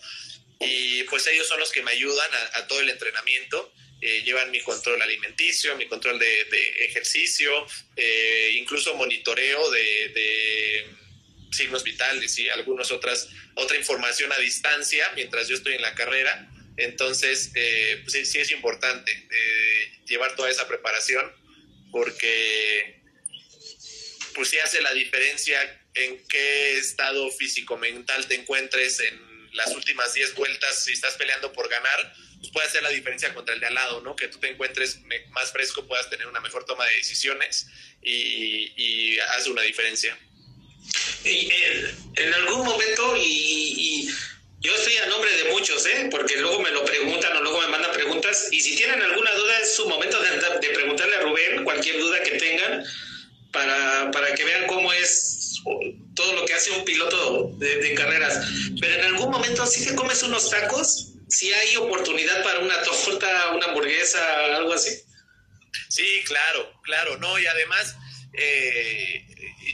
[0.60, 3.72] y pues ellos son los que me ayudan a, todo el entrenamiento.
[4.00, 6.40] Eh, llevan mi control alimenticio, mi control de,
[6.80, 7.66] ejercicio,
[7.96, 10.86] eh, incluso monitoreo de,
[11.50, 16.50] signos vitales y algunas otras, otra información a distancia mientras yo estoy en la carrera.
[16.76, 19.12] Entonces, eh, pues sí, es importante
[20.06, 21.32] llevar toda esa preparación
[21.92, 23.00] porque
[24.34, 30.34] pues sí hace la diferencia en qué estado físico-mental te encuentres en las últimas 10
[30.34, 33.74] vueltas, si estás peleando por ganar, pues puede hacer la diferencia contra el de al
[33.74, 34.16] lado, ¿no?
[34.16, 37.68] Que tú te encuentres más fresco, puedas tener una mejor toma de decisiones
[38.02, 40.18] y, y hace una diferencia.
[41.24, 41.50] Y,
[42.16, 44.08] en algún momento, y,
[44.60, 46.08] yo estoy a nombre de muchos, ¿eh?
[46.10, 49.58] porque luego me lo preguntan o luego me mandan preguntas, y si tienen alguna duda
[49.58, 52.82] es su momento de, de preguntarle a Rubén cualquier duda que tengan
[53.52, 55.43] para, para que vean cómo es
[56.14, 58.46] todo lo que hace un piloto de, carreras.
[58.80, 63.50] Pero en algún momento si te comes unos tacos, si hay oportunidad para una torta,
[63.54, 64.90] una hamburguesa, algo así.
[65.88, 67.96] Sí, claro, claro, no, y además
[68.34, 69.24] eh,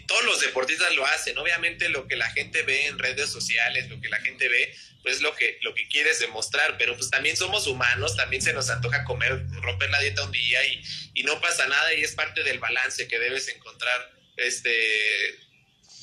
[0.07, 4.01] todos los deportistas lo hacen, obviamente lo que la gente ve en redes sociales, lo
[4.01, 7.67] que la gente ve, pues lo que, lo que quieres demostrar, pero pues también somos
[7.67, 10.83] humanos, también se nos antoja comer, romper la dieta un día y,
[11.15, 15.50] y no pasa nada y es parte del balance que debes encontrar este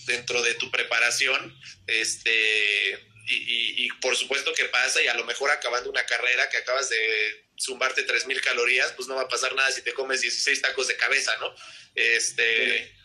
[0.08, 2.92] dentro de tu preparación, este,
[3.28, 6.90] y, y, por supuesto que pasa, y a lo mejor acabando una carrera que acabas
[6.90, 10.88] de zumbarte 3.000 calorías, pues no va a pasar nada si te comes 16 tacos
[10.88, 11.54] de cabeza, ¿no?
[11.94, 12.96] Este,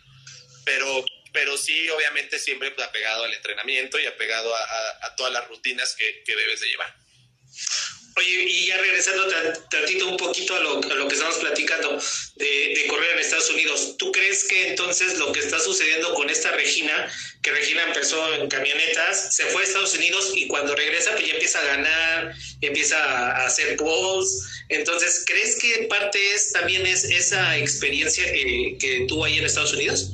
[0.64, 6.22] pero, pero sí, obviamente siempre apegado al entrenamiento y apegado a, todas las rutinas que
[6.26, 6.96] debes de llevar.
[8.16, 9.26] Oye, y ya regresando
[9.70, 11.98] tantito un poquito a lo, a lo que estamos platicando
[12.36, 16.50] de, correr en Estados Unidos, ¿tú crees que entonces lo que está sucediendo con esta
[16.50, 17.10] Regina,
[17.42, 21.32] que Regina empezó en camionetas, se fue a Estados Unidos y cuando regresa pues ya
[21.32, 27.58] empieza a ganar, empieza a hacer posts, entonces, ¿crees que parte es también es esa
[27.58, 30.12] experiencia que, que tuvo ahí en Estados Unidos?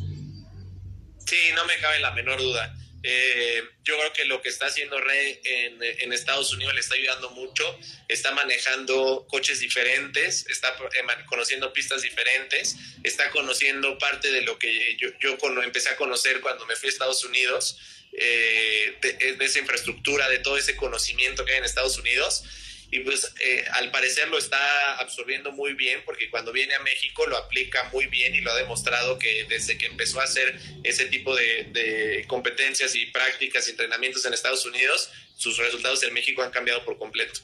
[1.26, 2.74] Sí, no me cabe la menor duda.
[3.02, 7.30] Eh, yo creo que lo que está haciendo Rey en, Estados Unidos le está ayudando
[7.30, 7.78] mucho.
[8.08, 14.96] Está manejando coches diferentes, está eh, conociendo pistas diferentes, está conociendo parte de lo que
[14.96, 17.78] yo, yo empecé a conocer cuando me fui a Estados Unidos,
[18.12, 22.44] eh, de, esa infraestructura, de todo ese conocimiento que hay en Estados Unidos
[22.90, 27.26] y pues eh, al parecer lo está absorbiendo muy bien porque cuando viene a México
[27.26, 31.06] lo aplica muy bien y lo ha demostrado que desde que empezó a hacer ese
[31.06, 36.50] tipo de, competencias y prácticas y entrenamientos en Estados Unidos, sus resultados en México han
[36.50, 37.40] cambiado por completo.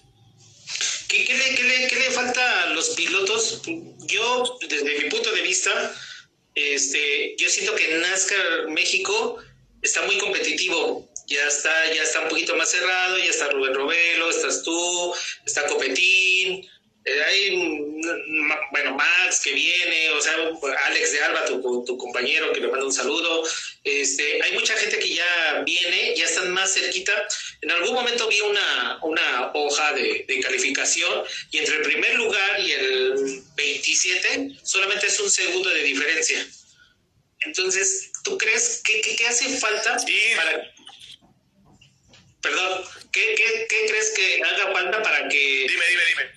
[1.08, 3.62] ¿Qué, qué, le, qué, le, qué le, falta a los pilotos?
[4.06, 5.94] Yo, desde mi punto de vista,
[6.54, 9.42] este, yo siento que NASCAR México
[9.82, 14.30] está muy competitivo ya está, ya está un poquito más cerrado, ya está Rubén Robelo,
[14.30, 16.68] estás tú, está Copetín,
[17.06, 20.34] eh, hay, mm, bueno, Max que viene, o sea,
[20.86, 23.44] Alex de Alba, tu, tu compañero, que le manda un saludo.
[23.82, 27.12] Este, hay mucha gente que ya viene, ya están más cerquita.
[27.60, 32.60] En algún momento vi una, una hoja de, de calificación y entre el primer lugar
[32.60, 36.46] y el 27 solamente es un segundo de diferencia.
[37.44, 39.98] Entonces, ¿tú crees que, que, hace falta
[40.36, 40.74] para
[42.44, 45.66] Perdón, ¿qué, qué, qué crees que haga falta para que...
[45.66, 46.30] Dime, dime, dime.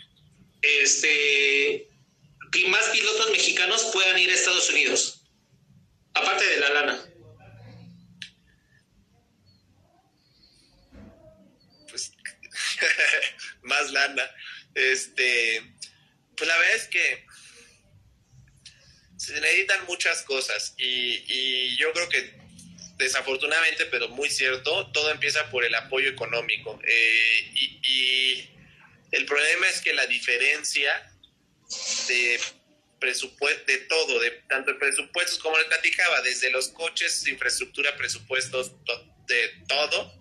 [0.61, 1.89] Este,
[2.49, 5.25] que más pilotos mexicanos puedan ir a Estados Unidos?
[6.13, 7.05] Aparte de la lana.
[11.89, 12.13] Pues
[13.63, 14.31] más lana.
[14.75, 15.61] Este,
[16.37, 17.25] pues la verdad es que
[19.17, 22.46] se necesitan muchas cosas y, y yo creo que
[22.97, 26.79] desafortunadamente, pero muy cierto, todo empieza por el apoyo económico.
[26.83, 28.49] Eh, y,
[29.09, 30.91] el problema es que la diferencia
[32.09, 32.39] de
[32.99, 38.73] presupuesto, de todo, de tanto presupuestos como les platicaba, desde los coches, infraestructura, presupuestos,
[39.27, 40.13] de todo,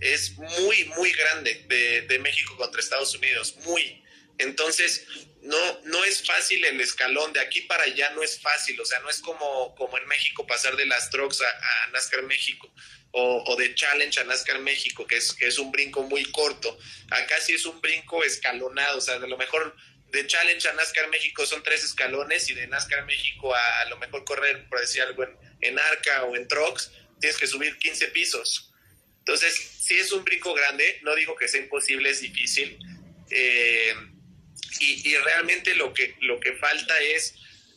[0.00, 4.01] es muy, muy grande de, de México contra Estados Unidos, muy.
[4.38, 5.06] Entonces,
[5.42, 9.00] no, no es fácil el escalón, de aquí para allá no es fácil, o sea,
[9.00, 12.72] no es como, como en México pasar de las trucks a, NASCAR México
[13.10, 16.78] o, de Challenge a NASCAR México, que es, que es un brinco muy corto.
[17.10, 19.76] Acá sí es un brinco escalonado, o sea, de lo mejor
[20.10, 23.98] de Challenge a NASCAR México son tres escalones y de NASCAR México a, a lo
[23.98, 28.08] mejor correr, por decir algo, en, en Arca o en Trucks, tienes que subir 15
[28.08, 28.72] pisos.
[29.18, 32.78] Entonces, sí es un brinco grande, no digo que sea imposible, es difícil.
[33.30, 33.94] Eh,
[34.80, 37.34] y, realmente lo que, lo que falta es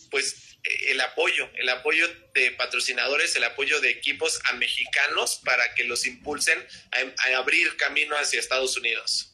[0.09, 5.83] pues el apoyo, el apoyo de patrocinadores, el apoyo de equipos a mexicanos para que
[5.83, 9.31] los impulsen a, abrir camino hacia Estados Unidos.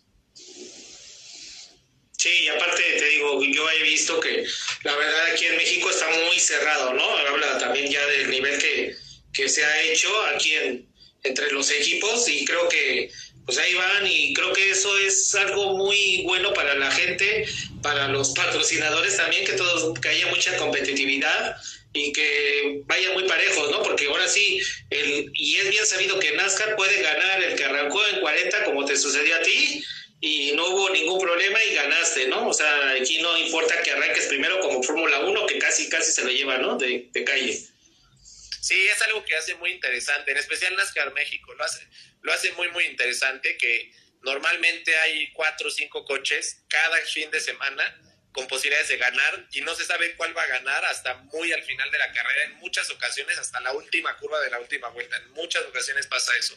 [2.18, 4.46] Sí, y aparte te digo, yo he visto que
[4.84, 7.18] la verdad aquí en México está muy cerrado, ¿no?
[7.18, 8.96] Habla también ya del nivel que,
[9.34, 10.92] que se ha hecho aquí en,
[11.24, 13.12] entre los equipos y creo que
[13.46, 17.46] pues ahí van y creo que eso es algo muy bueno para la gente,
[17.82, 21.56] para los patrocinadores también, que todos, que haya mucha competitividad
[21.94, 23.84] y que vaya muy parejos, ¿no?
[23.84, 28.02] Porque ahora sí, el, y es bien sabido que NASCAR puede ganar el que arrancó
[28.08, 29.84] en 40 como te sucedió a ti
[30.22, 32.48] y no hubo ningún problema y ganaste, ¿no?
[32.48, 36.24] O sea, aquí no importa que arranques primero como Fórmula 1, que casi, casi se
[36.24, 36.78] lo lleva, ¿no?
[36.78, 37.60] De, de calle.
[38.62, 41.86] Sí, es algo que hace muy interesante, en especial NASCAR México, lo hace,
[42.22, 47.40] lo hace muy, muy interesante que normalmente hay cuatro o cinco coches cada fin de
[47.40, 47.84] semana
[48.32, 51.64] con posibilidades de ganar y no se sabe cuál va a ganar hasta muy al
[51.64, 55.18] final de la carrera, en muchas ocasiones hasta la última curva de la última vuelta,
[55.18, 56.56] en muchas ocasiones pasa eso.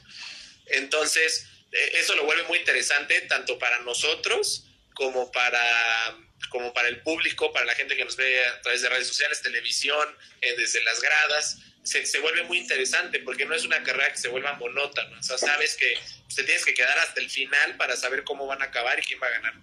[0.66, 6.16] Entonces, eh, eso lo vuelve muy interesante tanto para nosotros como para,
[6.50, 9.40] como para el público, para la gente que nos ve a través de redes sociales,
[9.40, 10.06] televisión,
[10.42, 11.58] eh, desde las gradas.
[11.84, 15.18] Se, se, vuelve muy interesante porque no es una carrera que se vuelva monótona.
[15.18, 15.94] O sea, sabes que
[16.34, 19.20] te tienes que quedar hasta el final para saber cómo van a acabar y quién
[19.22, 19.54] va a ganar.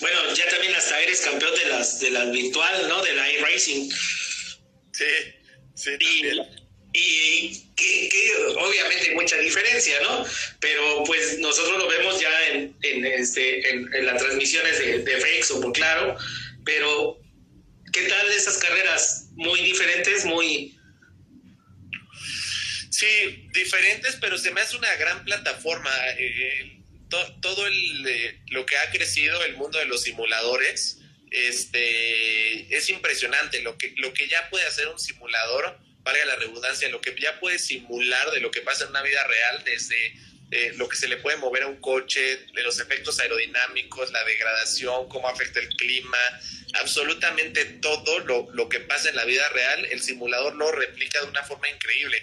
[0.00, 3.02] Bueno, ya también hasta eres campeón de las de las virtual, ¿no?
[3.02, 3.90] De la iRacing.
[4.92, 5.04] Sí,
[5.74, 5.90] sí.
[6.00, 6.40] Y,
[6.92, 10.24] y que, que, obviamente hay mucha diferencia, ¿no?
[10.60, 15.20] Pero pues nosotros lo vemos ya en, en este, en, en, las transmisiones de, de
[15.20, 16.16] FX o por claro,
[16.64, 17.20] pero
[17.92, 19.28] ¿qué tal esas carreras?
[19.34, 20.75] Muy diferentes, muy...
[22.96, 25.90] Sí, diferentes, pero se me hace una gran plataforma.
[26.16, 26.80] Eh,
[27.10, 32.88] to, todo el, eh, lo que ha crecido el mundo de los simuladores este, es
[32.88, 33.60] impresionante.
[33.60, 37.38] Lo que, lo que ya puede hacer un simulador, valga la redundancia, lo que ya
[37.38, 40.14] puede simular de lo que pasa en una vida real, desde
[40.52, 44.24] eh, lo que se le puede mover a un coche, de los efectos aerodinámicos, la
[44.24, 46.16] degradación, cómo afecta el clima,
[46.80, 51.26] absolutamente todo lo, lo que pasa en la vida real, el simulador lo replica de
[51.26, 52.22] una forma increíble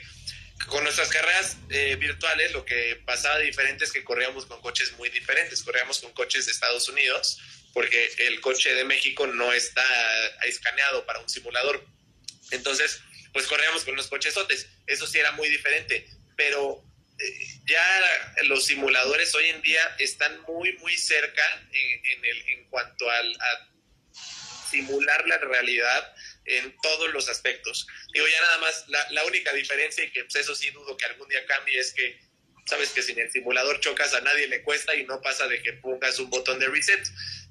[0.67, 5.09] con nuestras carreras eh, virtuales lo que pasaba diferente es que corríamos con coches muy
[5.09, 5.63] diferentes.
[5.63, 7.39] Corríamos con coches de Estados Unidos
[7.73, 9.83] porque el coche de México no está
[10.43, 11.85] escaneado para un simulador.
[12.51, 13.01] Entonces,
[13.33, 14.67] pues corríamos con los cochesotes.
[14.87, 16.07] Eso sí era muy diferente.
[16.35, 16.83] Pero
[17.19, 17.85] eh, ya
[18.43, 23.35] los simuladores hoy en día están muy, muy cerca en, en, el, en cuanto al,
[23.41, 23.69] a
[24.69, 27.87] simular la realidad en todos los aspectos.
[28.13, 31.05] Digo, ya nada más, la, la única diferencia, y que pues, eso sí dudo que
[31.05, 32.19] algún día cambie, es que
[32.65, 35.61] sabes que si en el simulador chocas a nadie le cuesta y no pasa de
[35.61, 37.05] que pongas un botón de reset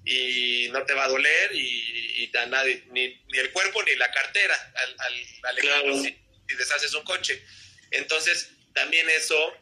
[0.04, 3.94] y no te va a doler y, y a nadie, ni, ni, el cuerpo ni
[3.96, 6.02] la cartera al, al, al claro.
[6.02, 6.16] si,
[6.48, 7.42] si deshaces un coche.
[7.90, 9.54] Entonces, también eso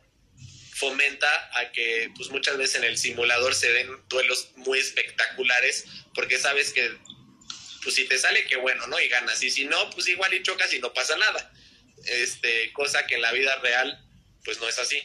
[0.75, 6.39] fomenta a que pues muchas veces en el simulador se den duelos muy espectaculares porque
[6.39, 6.91] sabes que
[7.83, 9.01] pues si te sale, qué bueno, ¿no?
[9.01, 9.43] Y ganas.
[9.43, 11.53] Y si no, pues igual y chocas y no pasa nada.
[12.07, 14.03] Este, cosa que en la vida real,
[14.45, 15.03] pues no es así.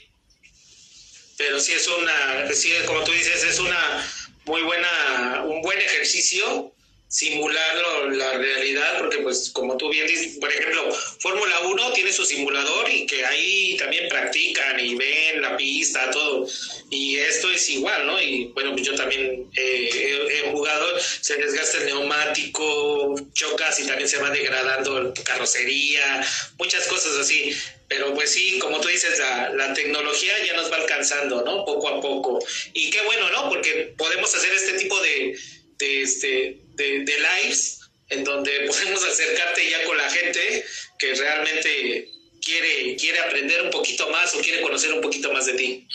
[1.37, 4.11] Pero sí es una, sí, como tú dices, es una
[4.45, 6.74] muy buena, un buen ejercicio
[7.07, 7.75] simular
[8.11, 12.89] la realidad, porque pues como tú bien dices, por ejemplo, Fórmula 1 tiene su simulador
[12.89, 16.47] y que ahí también practican y ven la pista, todo.
[16.89, 18.21] Y esto es igual, ¿no?
[18.21, 24.09] Y bueno, pues yo también eh, he, jugado, se desgasta el neumático, chocas y también
[24.09, 26.25] se va degradando carrocería,
[26.57, 27.55] muchas cosas así.
[27.87, 31.65] Pero pues sí, como tú dices, la, la, tecnología ya nos va alcanzando, ¿no?
[31.65, 32.39] Poco a poco.
[32.73, 33.49] Y qué bueno, ¿no?
[33.49, 35.37] Porque podemos hacer este tipo de,
[35.77, 40.65] de, este, de, de lives en donde podemos acercarte ya con la gente
[40.97, 42.09] que realmente
[42.41, 45.87] quiere, quiere aprender un poquito más o quiere conocer un poquito más de ti.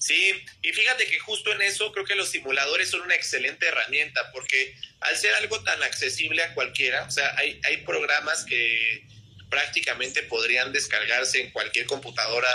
[0.00, 4.30] Sí, y fíjate que justo en eso creo que los simuladores son una excelente herramienta
[4.32, 9.04] porque al ser algo tan accesible a cualquiera, o sea, hay, hay programas que
[9.50, 12.48] prácticamente podrían descargarse en cualquier computadora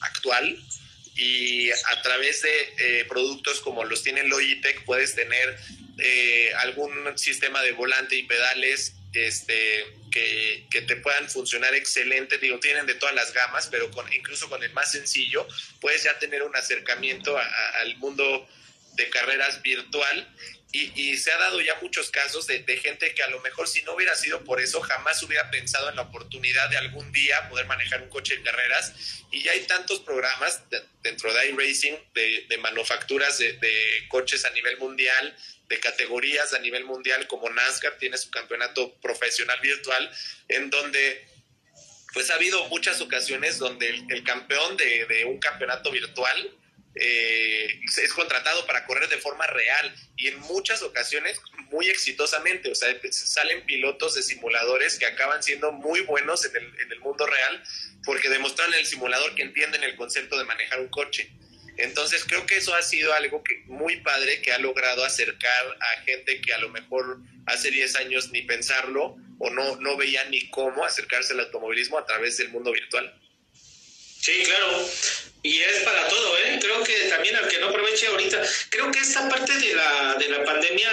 [0.00, 0.56] actual
[1.16, 5.56] y a través de eh, productos como los tiene Logitech puedes tener
[5.98, 12.38] eh, algún sistema de volante y pedales este, que, que, te puedan funcionar excelente.
[12.38, 15.46] Digo, tienen de todas las gamas, pero con, incluso con el más sencillo
[15.80, 18.48] puedes ya tener un acercamiento al mundo
[18.94, 20.28] de carreras virtual.
[20.76, 23.94] Y, se ha dado ya muchos casos de, gente que a lo mejor si no
[23.94, 28.02] hubiera sido por eso jamás hubiera pensado en la oportunidad de algún día poder manejar
[28.02, 28.92] un coche de carreras.
[29.30, 33.56] Y ya hay tantos programas de, dentro de iRacing de, de manufacturas de,
[34.08, 35.36] coches a nivel mundial
[35.68, 40.10] de categorías a nivel mundial como NASCAR tiene su campeonato profesional virtual
[40.48, 41.26] en donde
[42.12, 46.50] pues ha habido muchas ocasiones donde el, campeón de, un campeonato virtual
[46.94, 51.40] eh, es contratado para correr de forma real y en muchas ocasiones
[51.70, 56.80] muy exitosamente, o sea, salen pilotos de simuladores que acaban siendo muy buenos en el,
[56.80, 57.62] en el mundo real
[58.04, 61.30] porque demostraron en el simulador que entienden el concepto de manejar un coche.
[61.76, 66.02] Entonces creo que eso ha sido algo que muy padre que ha logrado acercar a
[66.02, 70.48] gente que a lo mejor hace 10 años ni pensarlo o no, no veía ni
[70.50, 73.12] cómo acercarse al automovilismo a través del mundo virtual.
[74.24, 74.88] Sí, claro.
[75.42, 76.58] Y es para todo, ¿eh?
[76.58, 80.28] Creo que también al que no aproveche ahorita, creo que esta parte de la, de
[80.30, 80.90] la pandemia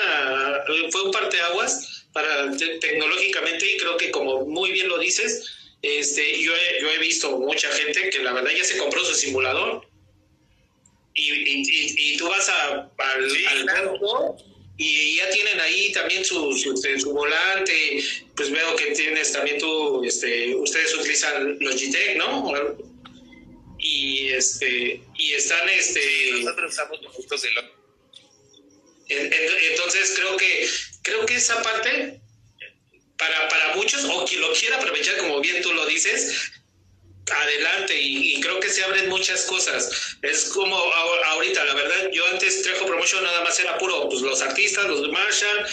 [0.92, 5.46] fue un parteaguas para tecnológicamente y creo que como muy bien lo dices,
[5.82, 9.14] este, yo, he, yo he visto mucha gente que la verdad ya se compró su
[9.14, 9.88] simulador
[11.14, 13.46] y, y, y, tú vas a, al, sí,
[14.78, 18.04] y ya tienen ahí también su, este, su, volante,
[18.36, 22.91] pues veo que tienes también tú, este, ustedes utilizan los GTEC, ¿no?
[23.84, 26.02] Y este, y están este.
[26.44, 27.50] Nosotros usamos justos de
[29.10, 30.70] Entonces creo que,
[31.02, 32.22] creo que esa parte,
[33.18, 36.52] para, para muchos, o quien lo quiera aprovechar, como bien tú lo dices,
[37.30, 40.18] adelante y, creo que se abren muchas cosas.
[40.22, 44.42] Es como ahorita, la verdad, yo antes Trejo Promotion nada más era puro, pues los
[44.42, 45.66] artistas, los Marshall,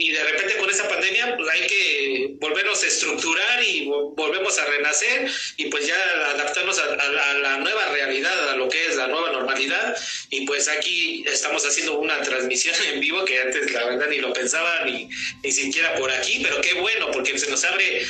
[0.00, 4.64] y de repente con esa pandemia pues hay que volvernos a estructurar y volvemos a
[4.64, 5.96] renacer y pues ya
[6.30, 6.96] adaptarnos a,
[7.34, 9.94] la nueva realidad, a lo que es la nueva normalidad
[10.30, 14.32] y pues aquí estamos haciendo una transmisión en vivo que antes la verdad ni lo
[14.32, 15.08] pensaba ni,
[15.42, 18.06] ni siquiera por aquí, pero qué bueno porque se nos abre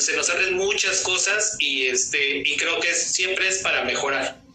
[0.00, 4.45] se nos abren muchas cosas y este y creo que siempre es para mejorar.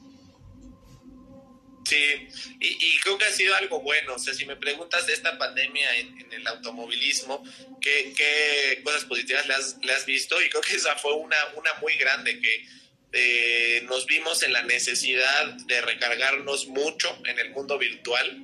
[1.91, 2.29] Sí,
[2.61, 4.15] y, creo que ha sido algo bueno.
[4.15, 7.43] O sea, si me preguntas de esta pandemia en, el automovilismo,
[7.81, 10.41] ¿qué, ¿qué, cosas positivas le has, visto?
[10.41, 11.35] Y creo que esa fue una,
[11.81, 12.65] muy grande, que
[13.11, 18.37] eh, nos vimos en la necesidad de recargarnos mucho en el mundo virtual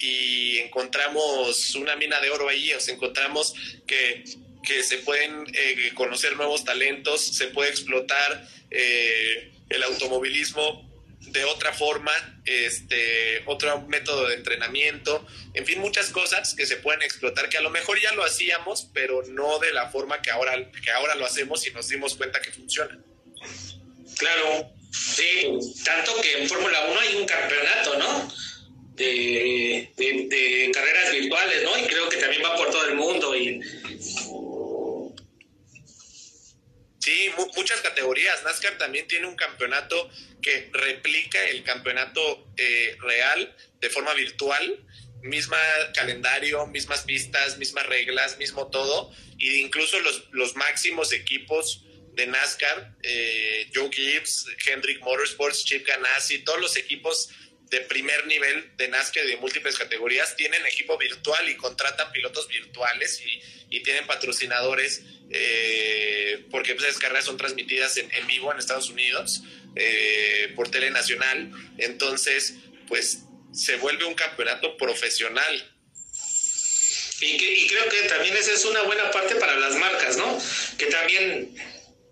[0.00, 3.54] y encontramos una mina de oro allí, o sea, encontramos
[3.86, 4.24] que
[4.64, 10.87] que se pueden eh, conocer nuevos talentos, se puede explotar eh, el automovilismo
[11.20, 12.12] de otra forma,
[12.44, 17.60] este, otro método de entrenamiento, en fin, muchas cosas que se pueden explotar, que a
[17.60, 21.26] lo mejor ya lo hacíamos, pero no de la forma que ahora, que ahora lo
[21.26, 22.98] hacemos y nos dimos cuenta que funciona.
[24.16, 28.32] Claro, sí, tanto que en Fórmula 1 hay un campeonato, ¿no?
[28.94, 31.78] De, de, carreras virtuales, ¿no?
[31.78, 33.60] Y creo que también va por todo el mundo y
[37.08, 38.42] Sí, muchas categorías.
[38.44, 40.10] NASCAR también tiene un campeonato
[40.42, 44.84] que replica el campeonato eh, real de forma virtual.
[45.22, 45.56] Misma
[45.94, 49.10] calendario, mismas pistas, mismas reglas, mismo todo.
[49.38, 51.82] E incluso los, los máximos equipos
[52.12, 57.30] de NASCAR, eh, Joe Gibbs, Hendrick Motorsports, Chip Ganassi, todos los equipos
[57.70, 63.20] de primer nivel de NASCAR de múltiples categorías tienen equipo virtual y contratan pilotos virtuales
[63.20, 68.88] y, y tienen patrocinadores eh, porque pues, esas carreras son transmitidas en, vivo en Estados
[68.88, 69.42] Unidos
[69.76, 71.50] eh, por Tele Nacional.
[71.78, 72.54] Entonces,
[72.86, 75.74] pues se vuelve un campeonato profesional.
[77.20, 80.40] Y, creo que también esa es una buena parte para las marcas, ¿no?
[80.78, 81.52] Que también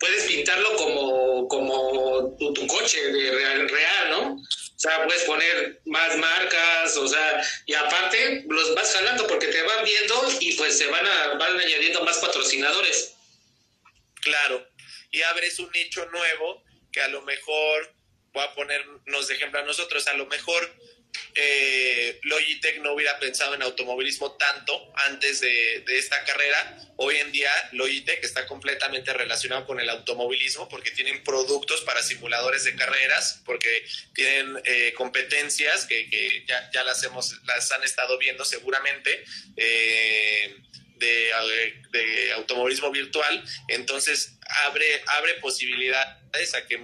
[0.01, 4.43] puedes pintarlo como, como tu, coche de real, real, ¿no?
[4.77, 9.63] O sea, puedes poner más marcas, o sea, y aparte los vas jalando porque te
[9.63, 13.15] van viendo y pues se van, a, van añadiendo más patrocinadores.
[14.21, 14.69] Claro,
[15.11, 16.63] y abres un nicho nuevo
[16.93, 17.95] que a lo mejor,
[18.35, 20.71] voy a ponernos de ejemplo a nosotros, a lo mejor
[21.39, 26.79] eh, Logitech no hubiera pensado en automovilismo tanto antes de, esta carrera.
[26.97, 32.65] Hoy en día Logitech está completamente relacionado con el automovilismo porque tienen productos para simuladores
[32.65, 39.25] de carreras, porque tienen eh, competencias que, ya, las, hemos, las han estado viendo seguramente.
[39.57, 40.57] Eh,
[40.97, 41.31] de,
[41.91, 46.79] de, automovilismo virtual, entonces abre, abre posibilidades a que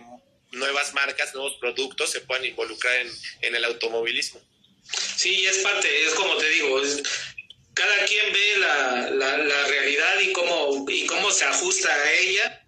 [0.53, 2.95] nuevas marcas, nuevos productos se puedan involucrar
[3.41, 4.41] en, el automovilismo.
[5.17, 6.81] Sí, es parte, es como te digo,
[7.75, 12.59] cada quien ve la, la, realidad y cómo, y cómo se ajusta a ella.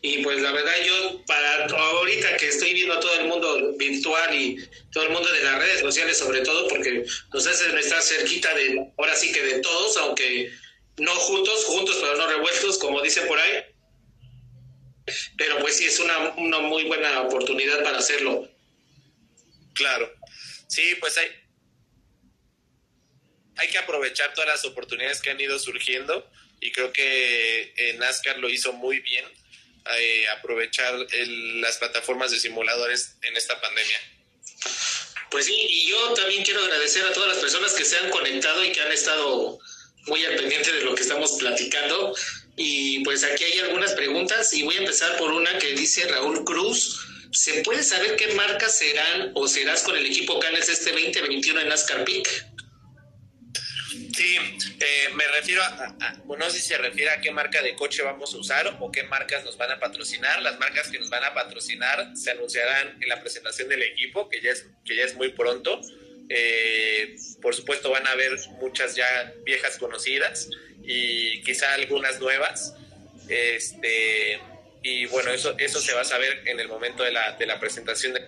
[0.00, 4.56] Y pues la verdad yo, para ahorita que estoy viendo todo el mundo virtual y
[4.92, 8.92] todo el mundo de las redes sociales sobre todo, porque nos hacen estar cerquita de,
[8.96, 10.52] ahora sí que de todos, aunque
[10.98, 13.64] no juntos, juntos pero no revueltos, como dicen por ahí
[15.36, 18.48] pero pues sí, es una, una muy buena oportunidad para hacerlo.
[19.74, 20.12] Claro.
[20.66, 21.28] Sí, pues hay,
[23.56, 26.30] hay que aprovechar todas las oportunidades que han ido surgiendo
[26.60, 29.24] y creo que eh, NASCAR lo hizo muy bien,
[29.98, 33.98] eh, aprovechar las plataformas de simuladores en esta pandemia.
[35.30, 38.64] Pues sí, y yo también quiero agradecer a todas las personas que se han conectado
[38.64, 39.58] y que han estado
[40.06, 42.14] muy al pendiente de lo que estamos platicando.
[42.58, 46.44] Y pues aquí hay algunas preguntas y voy a empezar por una que dice Raúl
[46.44, 47.06] Cruz.
[47.30, 51.68] ¿Se puede saber qué marcas serán o serás con el equipo Canes este 2021 en
[51.68, 52.28] NASCAR Peak?
[54.16, 54.36] Sí,
[54.80, 55.94] eh, me refiero a,
[56.26, 59.04] no sé si se refiere a qué marca de coche vamos a usar o qué
[59.04, 60.42] marcas nos van a patrocinar.
[60.42, 64.40] Las marcas que nos van a patrocinar se anunciarán en la presentación del equipo, que
[64.40, 65.80] ya es, que ya es muy pronto.
[66.28, 70.48] Eh, por supuesto van a haber muchas ya viejas conocidas
[70.88, 72.74] y quizá algunas nuevas.
[73.28, 74.40] Este,
[74.82, 77.60] y bueno, eso, eso se va a saber en el momento de la, de la
[77.60, 78.26] presentación del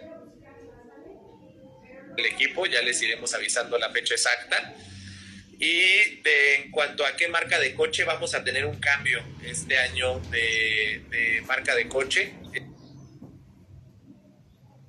[2.26, 2.66] equipo.
[2.66, 4.74] Ya les iremos avisando la fecha exacta.
[5.58, 9.78] Y de, en cuanto a qué marca de coche, vamos a tener un cambio este
[9.78, 12.34] año de, marca de coche.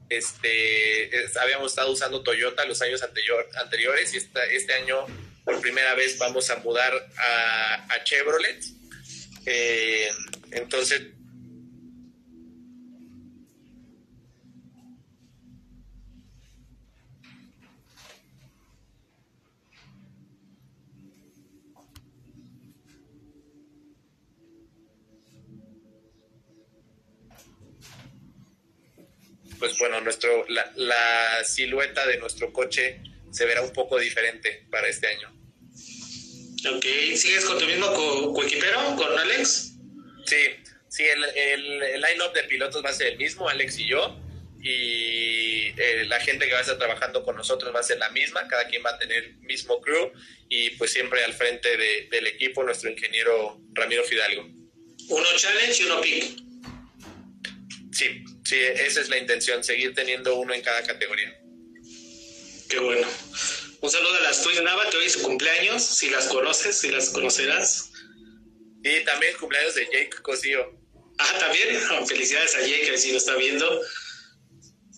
[0.09, 1.09] Este,
[1.39, 5.07] habíamos estado usando Toyota los años anterior, anteriores y este año
[5.43, 8.63] por primera vez vamos a mudar a, Chevrolet.
[9.45, 10.09] Eh,
[10.51, 11.01] entonces
[29.61, 32.99] pues bueno, nuestro, la, silueta de nuestro coche
[33.31, 35.29] se verá un poco diferente para este año.
[36.75, 37.91] Ok, ¿sigues con tu mismo
[38.33, 39.73] coequipero, con Alex?
[40.25, 40.37] Sí,
[40.89, 44.19] sí, el, el, line-up de pilotos va a ser el mismo, Alex y yo,
[44.61, 48.11] y eh, la gente que va a estar trabajando con nosotros va a ser la
[48.11, 50.11] misma, cada quien va a tener el mismo crew,
[50.49, 51.77] y pues siempre al frente
[52.11, 54.43] del equipo nuestro ingeniero Ramiro Fidalgo.
[55.09, 56.23] Uno challenge y uno pick.
[57.91, 61.40] Sí, Sí, esa es la intención, seguir teniendo uno en cada categoría.
[62.71, 63.05] Qué bueno.
[63.81, 66.89] Un saludo a las Twins Nava, que hoy es su cumpleaños, si las conoces, si
[66.89, 67.91] las conocerás.
[68.81, 70.71] Y también cumpleaños de Jake Cosío.
[71.17, 71.77] Ah, también.
[72.07, 73.81] Felicidades a Jake, que si lo está viendo.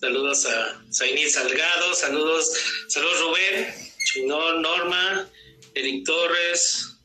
[0.00, 2.52] Saludos a Zainil Salgado, saludos,
[2.88, 5.28] saludos Rubén, Chinón, Norma,
[5.74, 6.98] Eric Torres,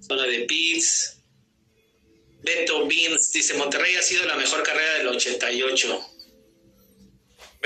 [0.00, 1.18] zona de Pits,
[2.42, 6.15] Beto Beans dice, Monterrey ha sido la mejor carrera del 88.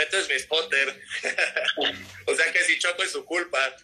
[0.00, 1.02] Beto es mi spotter.
[2.26, 3.76] o sea que si choco es su culpa.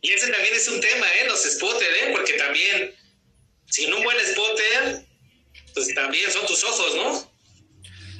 [0.00, 1.26] y ese también es un tema, ¿eh?
[1.26, 2.10] Los spotters, ¿eh?
[2.12, 2.96] Porque también,
[3.66, 5.04] sin un buen spotter,
[5.74, 7.34] pues también son tus ojos, ¿no?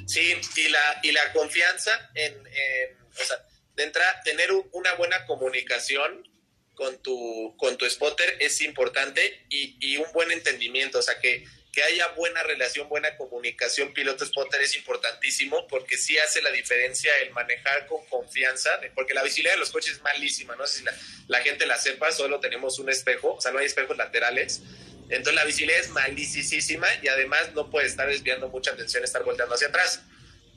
[0.07, 3.43] Sí, y la, y la confianza en, en o sea,
[3.75, 6.29] de entrar, tener una buena comunicación
[6.75, 11.43] con tu, con tu spotter es importante y, y un buen entendimiento, o sea, que,
[11.75, 17.31] que haya buena relación, buena comunicación piloto-spotter es importantísimo porque sí hace la diferencia el
[17.31, 20.85] manejar con confianza, porque la visibilidad de los coches es malísima, no sé si
[21.27, 24.61] la, gente la sepa, solo tenemos un espejo, o sea, no hay espejos laterales,
[25.09, 29.55] entonces la visibilidad es malísima y además no puede estar desviando mucha atención, estar volteando
[29.55, 30.01] hacia atrás.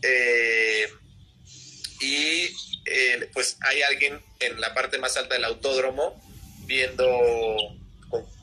[0.03, 0.89] Eh,
[2.01, 2.45] y
[2.87, 6.23] eh, pues hay alguien en la parte más alta del autódromo
[6.67, 7.77] viendo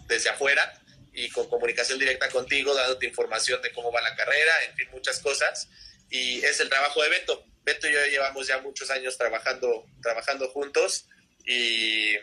[0.09, 0.82] desde afuera
[1.16, 5.20] y con comunicación directa contigo, dándote información de cómo va la carrera, en fin, muchas
[5.20, 5.70] cosas.
[6.09, 7.45] Y es el trabajo de Beto.
[7.63, 11.07] Beto y yo llevamos ya muchos años trabajando, trabajando juntos
[11.45, 12.18] y,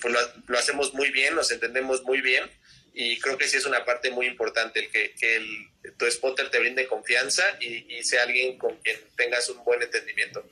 [0.00, 0.14] pues
[0.48, 2.50] lo, hacemos muy bien, nos entendemos muy bien
[2.94, 6.58] y creo que sí es una parte muy importante el que, que tu spotter te
[6.58, 10.44] brinde confianza y, y sea alguien con quien tengas un buen entendimiento.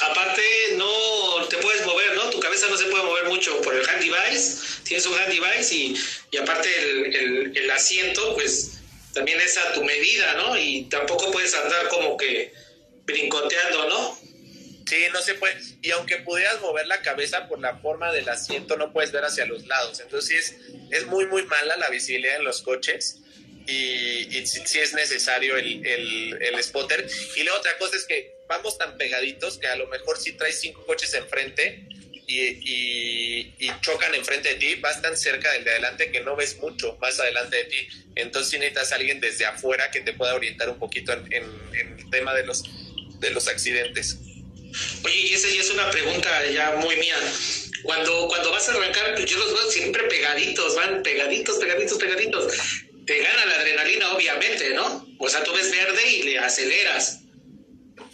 [0.00, 0.42] Aparte,
[0.76, 2.30] no te puedes mover, ¿no?
[2.30, 4.82] Tu cabeza no se puede mover mucho por el hand device.
[4.84, 5.96] Tienes un hand device y,
[6.30, 8.78] y aparte el, el, asiento, pues
[9.12, 10.56] también es a tu medida, ¿no?
[10.56, 12.52] Y tampoco puedes andar como que
[13.04, 14.18] brincoteando, ¿no?
[14.86, 15.60] Sí, no se puede.
[15.82, 19.46] Y aunque pudieras mover la cabeza por la forma del asiento, no puedes ver hacia
[19.46, 20.00] los lados.
[20.00, 20.54] Entonces,
[20.90, 23.20] es, es muy, muy mala la visibilidad en los coches
[23.68, 27.06] y, sí, es necesario el, el, spotter.
[27.36, 30.58] Y la otra cosa es que vamos tan pegaditos que a lo mejor si traes
[30.58, 31.86] cinco coches enfrente
[32.26, 36.56] y, y, chocan enfrente de ti, vas tan cerca del de adelante que no ves
[36.56, 37.88] mucho más adelante de ti.
[38.14, 42.34] Entonces si necesitas alguien desde afuera que te pueda orientar un poquito en, el tema
[42.34, 42.64] de los,
[43.20, 44.16] de los accidentes.
[45.04, 47.16] Oye, y esa ya es una pregunta ya muy mía.
[47.82, 52.52] Cuando, cuando vas a arrancar, pues yo los veo siempre pegaditos, van pegaditos, pegaditos, pegaditos.
[53.08, 55.08] Te gana la adrenalina, obviamente, ¿no?
[55.18, 57.22] O sea, tú ves verde y le aceleras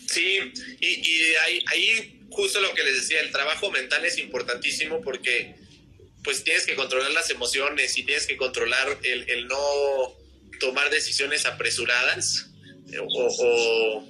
[0.06, 0.38] Sí,
[0.80, 1.34] y,
[1.66, 5.56] ahí, justo lo que les decía, el trabajo mental es importantísimo porque
[6.22, 10.16] pues tienes que controlar las emociones y tienes que controlar el, el no
[10.60, 12.50] tomar decisiones apresuradas
[12.92, 14.04] eh, o,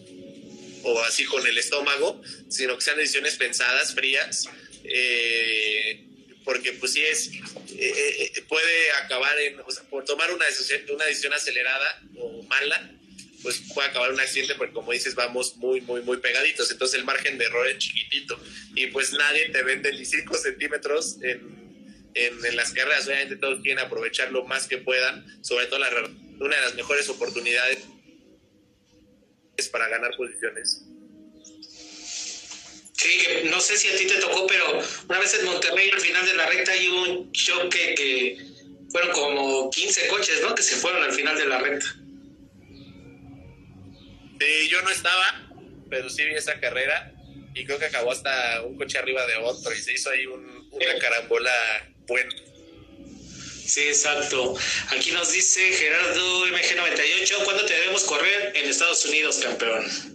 [0.83, 2.21] o, así con el estómago,
[2.51, 4.51] sino que sean decisiones pensadas, frías,
[4.85, 6.04] eh,
[6.45, 7.31] porque pues sí es,
[7.77, 12.93] eh, puede acabar en, o sea, por tomar una decisión, una decisión acelerada o mala,
[13.43, 16.71] pues puede acabar un accidente porque como dices vamos muy muy muy pegaditos.
[16.71, 18.39] Entonces el margen de error es chiquitito
[18.75, 21.81] y pues nadie te vende ni 5 centímetros en,
[22.15, 23.07] en, las carreras.
[23.07, 25.91] Obviamente todos quieren aprovechar lo más que puedan sobre todo la,
[26.41, 27.79] una de las mejores oportunidades
[29.57, 30.85] es para ganar posiciones
[32.97, 33.09] Sí,
[33.45, 36.35] no sé si a ti te tocó, pero una vez en Monterrey al final de
[36.35, 38.39] la recta hay un choque que
[38.91, 40.55] fueron como 15 coches, ¿no?
[40.55, 41.87] Que se fueron al final de la recta.
[44.41, 45.49] Sí, yo no estaba,
[45.91, 47.13] pero sí vi esa carrera
[47.55, 50.99] y creo que acabó hasta un coche arriba de otro y se hizo ahí una
[51.01, 51.53] carambola
[52.07, 52.33] buena.
[53.67, 54.57] Sí, exacto.
[54.91, 60.14] Aquí nos dice Gerardo MG98, ¿cuándo te debemos correr en Estados Unidos, campeón?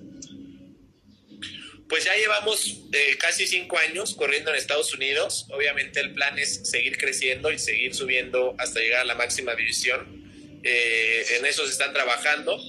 [1.89, 5.47] Pues ya llevamos eh, casi cinco años corriendo en Estados Unidos.
[5.49, 10.61] Obviamente el plan es seguir creciendo y seguir subiendo hasta llegar a la máxima división.
[10.63, 12.61] Eh, en eso se están trabajando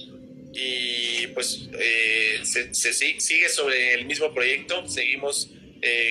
[0.53, 4.87] y pues eh, se, sigue sobre el mismo proyecto.
[4.89, 5.49] Seguimos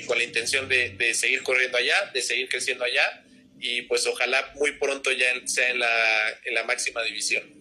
[0.07, 3.25] con la intención de, seguir corriendo allá, de seguir creciendo allá
[3.61, 5.81] y pues ojalá muy pronto ya sea en
[6.55, 7.60] la máxima división.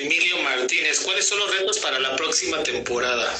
[0.00, 3.34] Emilio Martínez, ¿cuáles son los retos para la próxima temporada?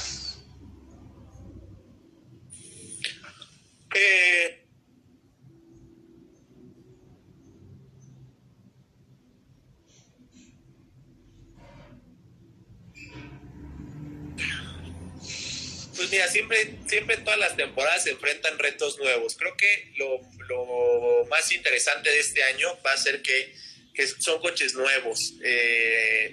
[3.95, 4.67] Eh,
[15.97, 19.37] pues mira, siempre, siempre todas las temporadas se enfrentan retos nuevos.
[19.37, 23.55] Creo que lo, lo más interesante de este año va a ser que
[23.99, 25.35] que son coches nuevos.
[25.43, 26.33] Eh,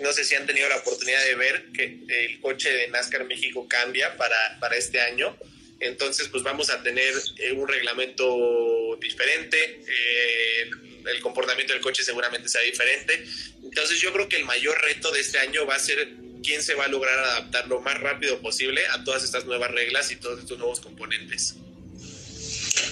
[0.00, 3.68] no sé si han tenido la oportunidad de ver que el coche de NASCAR México
[3.68, 5.38] cambia para, para este año.
[5.78, 10.70] Entonces, pues vamos a tener eh, un reglamento diferente, eh,
[11.06, 13.24] el comportamiento del coche seguramente será diferente.
[13.62, 16.08] Entonces, yo creo que el mayor reto de este año va a ser
[16.42, 20.10] quién se va a lograr adaptar lo más rápido posible a todas estas nuevas reglas
[20.10, 21.54] y todos estos nuevos componentes.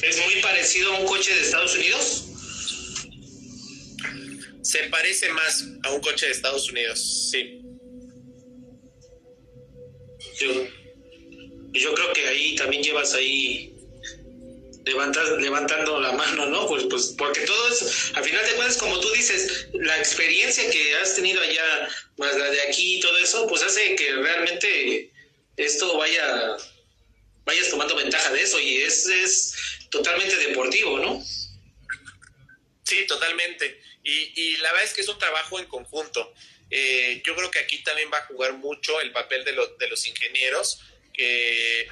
[0.01, 2.34] ¿Es muy parecido a un coche de Estados Unidos?
[4.65, 7.61] Se parece más a un coche de Estados Unidos, sí.
[10.41, 10.67] Yo,
[11.73, 13.75] yo creo que ahí también llevas ahí
[14.87, 16.67] levantando la mano, ¿no?
[16.67, 20.95] Pues, pues porque todo es, al final de cuentas, como tú dices, la experiencia que
[20.97, 25.11] has tenido allá, más la de aquí y todo eso, pues hace que realmente
[25.59, 26.57] esto vaya,
[27.45, 29.55] vayas tomando ventaja de eso y es, es
[29.91, 31.23] totalmente deportivo, ¿no?
[32.85, 33.84] Sí, totalmente.
[34.05, 36.35] Y, la verdad es que es un trabajo en conjunto.
[36.71, 40.07] Eh, yo creo que aquí también va a jugar mucho el papel de, de los
[40.07, 40.81] ingenieros,
[41.13, 41.89] que,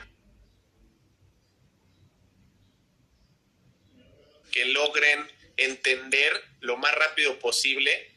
[4.50, 8.10] que logren entender lo más rápido posible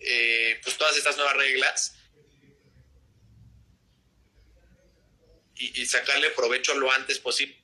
[0.00, 1.94] eh, pues todas estas nuevas reglas
[5.60, 7.57] y sacarle provecho lo antes posible.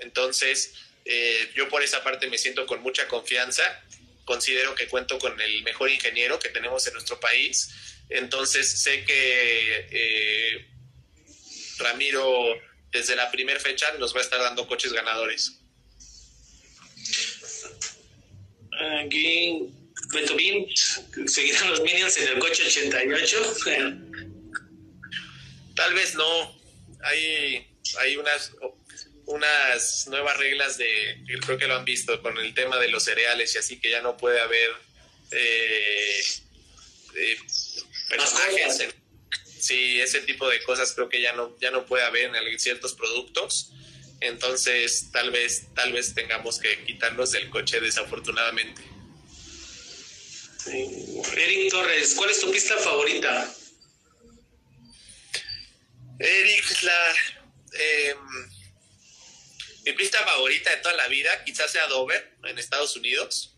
[0.00, 0.74] Entonces,
[1.04, 3.62] eh, yo por esa parte me siento con mucha confianza.
[4.24, 7.70] Considero que cuento con el mejor ingeniero que tenemos en nuestro país.
[8.08, 10.66] Entonces, sé que eh,
[11.78, 12.60] Ramiro,
[12.92, 15.58] desde la primera fecha, nos va a estar dando coches ganadores.
[19.04, 19.68] Aquí,
[20.12, 20.66] Betobin,
[21.26, 23.56] ¿seguirán los Minions en el coche 88?
[25.76, 26.60] Tal vez no.
[27.02, 27.66] Hay,
[27.98, 28.52] hay unas
[29.30, 33.54] unas nuevas reglas de, creo que lo han visto con el tema de los cereales
[33.54, 34.70] y así que ya no puede haber
[35.30, 36.20] eh,
[37.14, 37.38] eh,
[38.08, 38.88] personajes.
[39.58, 42.94] sí, ese tipo de cosas creo que ya no, ya no puede haber en ciertos
[42.94, 43.72] productos.
[44.20, 48.82] Entonces, tal vez, tal vez tengamos que quitarlos del coche, desafortunadamente.
[50.66, 53.54] Eric Torres, ¿cuál es tu pista favorita?
[56.18, 57.14] Eric, la
[57.72, 58.14] eh,
[59.84, 63.56] mi pista favorita de toda la vida quizás sea Dover, en Estados Unidos.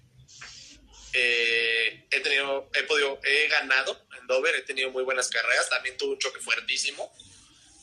[1.13, 5.97] Eh, he tenido, he podido, he ganado en Dover, he tenido muy buenas carreras, también
[5.97, 7.13] tuve un choque fuertísimo,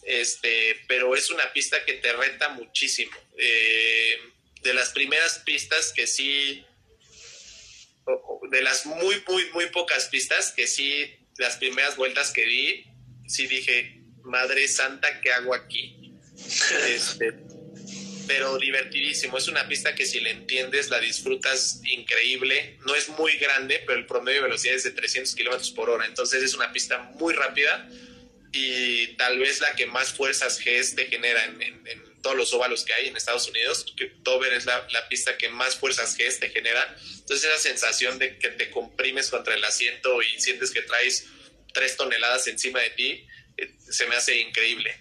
[0.04, 3.16] este, pero es una pista que te reta muchísimo.
[3.38, 4.18] Eh,
[4.64, 6.66] de las primeras pistas que sí,
[8.50, 12.86] de las muy, muy, muy pocas pistas que sí, las primeras vueltas que di,
[13.28, 15.96] sí dije, madre santa, ¿qué hago aquí?
[16.88, 17.34] Este,
[18.30, 19.40] pero divertidísimo.
[19.40, 22.78] Es una pista que si le entiendes la disfrutas increíble.
[22.86, 26.06] No es muy grande, pero el promedio de velocidad es de 300 kilómetros por hora.
[26.06, 27.90] Entonces es una pista muy rápida
[28.52, 32.94] y tal vez la que más fuerzas G te genera en, todos los óvalos que
[32.94, 33.84] hay en Estados Unidos.
[33.98, 36.84] Que Dover es la, pista que más fuerzas G te genera.
[37.22, 41.26] Entonces esa sensación de que te comprimes contra el asiento y sientes que traes
[41.74, 43.28] tres toneladas encima de ti,
[43.58, 44.96] eh, se me hace increíble.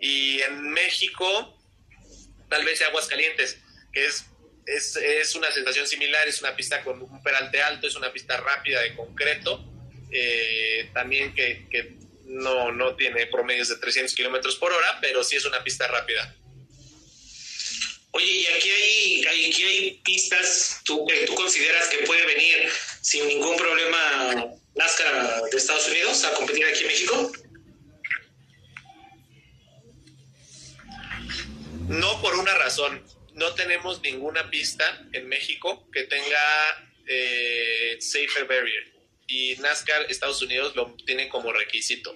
[0.00, 1.57] Y en México,
[2.48, 3.58] tal vez Aguas Calientes,
[3.92, 4.24] que es,
[4.66, 8.80] es, una sensación similar, es una pista con un peralte alto, es una pista rápida
[8.82, 9.64] de concreto,
[10.10, 11.96] eh, también que, que,
[12.28, 16.36] no, no tiene promedios de 300 kilómetros por hora, pero sí es una pista rápida.
[18.10, 22.68] Oye, y aquí hay, aquí hay pistas tú, que tú consideras que puede venir
[23.00, 27.32] sin ningún problema NASCAR de Estados Unidos a competir aquí en México?
[31.88, 33.02] No por una razón.
[33.32, 38.92] No tenemos ninguna pista en México que tenga eh, Safer Barrier.
[39.26, 42.14] Y NASCAR Estados Unidos lo tiene como requisito.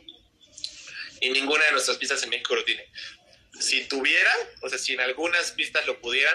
[1.21, 2.87] Y ninguna de nuestras pistas en México lo tiene.
[3.59, 6.35] Si tuviera, o sea, si en algunas pistas lo pudieran,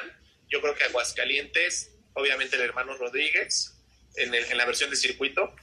[0.49, 3.73] yo creo que Aguascalientes, obviamente el hermano Rodríguez,
[4.15, 5.53] en, en la versión de circuito,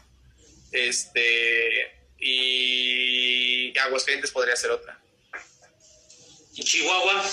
[0.70, 5.00] este, y Aguascalientes podría ser otra.
[6.54, 7.24] ¿Y Chihuahua?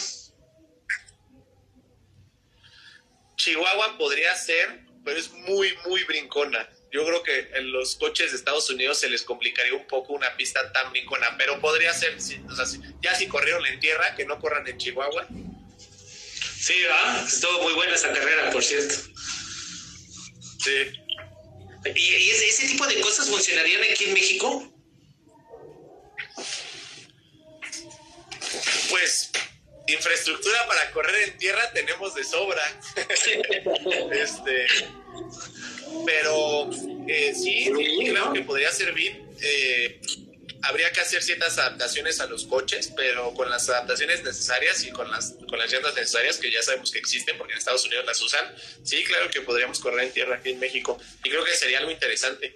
[3.42, 6.70] Chihuahua podría ser, pero es muy, muy brincona.
[6.92, 10.36] Yo creo que en los coches de Estados Unidos se les complicaría un poco una
[10.38, 12.16] pista tan brincona, pero podría ser,
[13.02, 15.28] ya si corrieron en tierra, que no corran en Chihuahua.
[16.60, 17.26] Sí, ¿verdad?
[17.26, 18.94] Estuvo muy buena esa carrera, por cierto.
[20.64, 20.92] Sí.
[21.96, 24.72] ¿Y, ese, ese tipo de cosas funcionarían aquí en México?
[28.90, 29.32] Pues
[29.94, 32.82] infraestructura para correr en tierra tenemos de sobra.
[34.12, 34.68] este,
[36.06, 36.70] pero
[37.08, 37.70] eh, sí,
[38.06, 39.22] creo que podría servir.
[39.42, 40.00] Eh,
[40.64, 45.10] habría que hacer ciertas adaptaciones a los coches, pero con las adaptaciones necesarias y con
[45.10, 48.22] las, con las llantas necesarias que ya sabemos que existen, porque en Estados Unidos las
[48.22, 51.00] usan, sí, claro que podríamos correr en tierra aquí en México.
[51.24, 52.56] Y creo que sería algo interesante.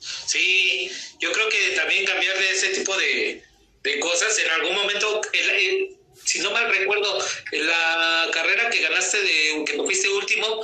[0.00, 3.44] Sí, yo creo que también cambiarle ese tipo de,
[3.82, 5.20] de cosas en algún momento.
[5.32, 7.18] el, si no mal recuerdo,
[7.52, 10.62] la carrera que ganaste de que fuiste último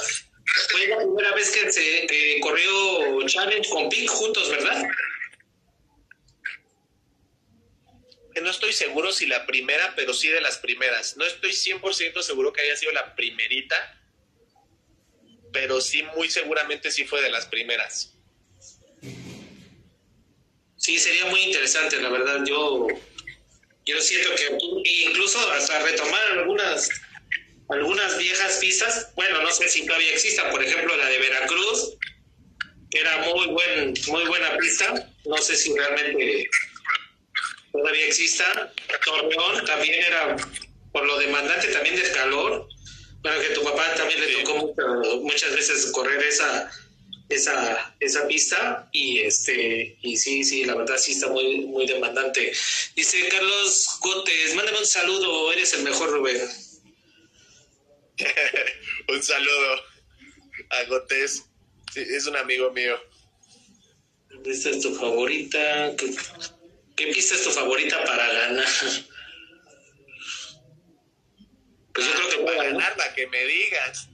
[0.70, 4.88] fue la primera vez que se corrió Challenge con Pink juntos, ¿verdad?
[8.40, 11.16] No estoy seguro si la primera, pero sí de las primeras.
[11.16, 14.00] No estoy 100% seguro que haya sido la primerita,
[15.52, 18.14] pero sí, muy seguramente sí fue de las primeras.
[20.76, 22.44] Sí, sería muy interesante, la verdad.
[22.46, 22.86] Yo
[23.88, 24.56] yo siento que
[25.06, 26.88] incluso hasta retomar algunas
[27.70, 31.96] algunas viejas pistas, bueno, no sé si todavía existan, por ejemplo la de Veracruz,
[32.90, 36.48] que era muy buen, muy buena pista, no sé si realmente
[37.72, 38.72] todavía exista.
[39.04, 40.36] Torreón también era
[40.92, 42.66] por lo demandante también del calor,
[43.22, 44.74] bueno que tu papá también le tocó
[45.22, 46.70] muchas veces correr esa
[47.28, 52.52] esa, esa pista y este y sí, sí, la verdad sí está muy, muy demandante.
[52.94, 56.40] Dice Carlos Gótez, mándame un saludo, eres el mejor Rubén.
[59.08, 59.82] un saludo
[60.70, 61.44] a Gótez,
[61.94, 62.98] es un amigo mío.
[64.44, 65.94] ¿Esta es tu favorita?
[66.96, 68.66] ¿Qué, pista es tu favorita para ganar?
[71.94, 74.08] Pues yo creo que para ganar la que me digas.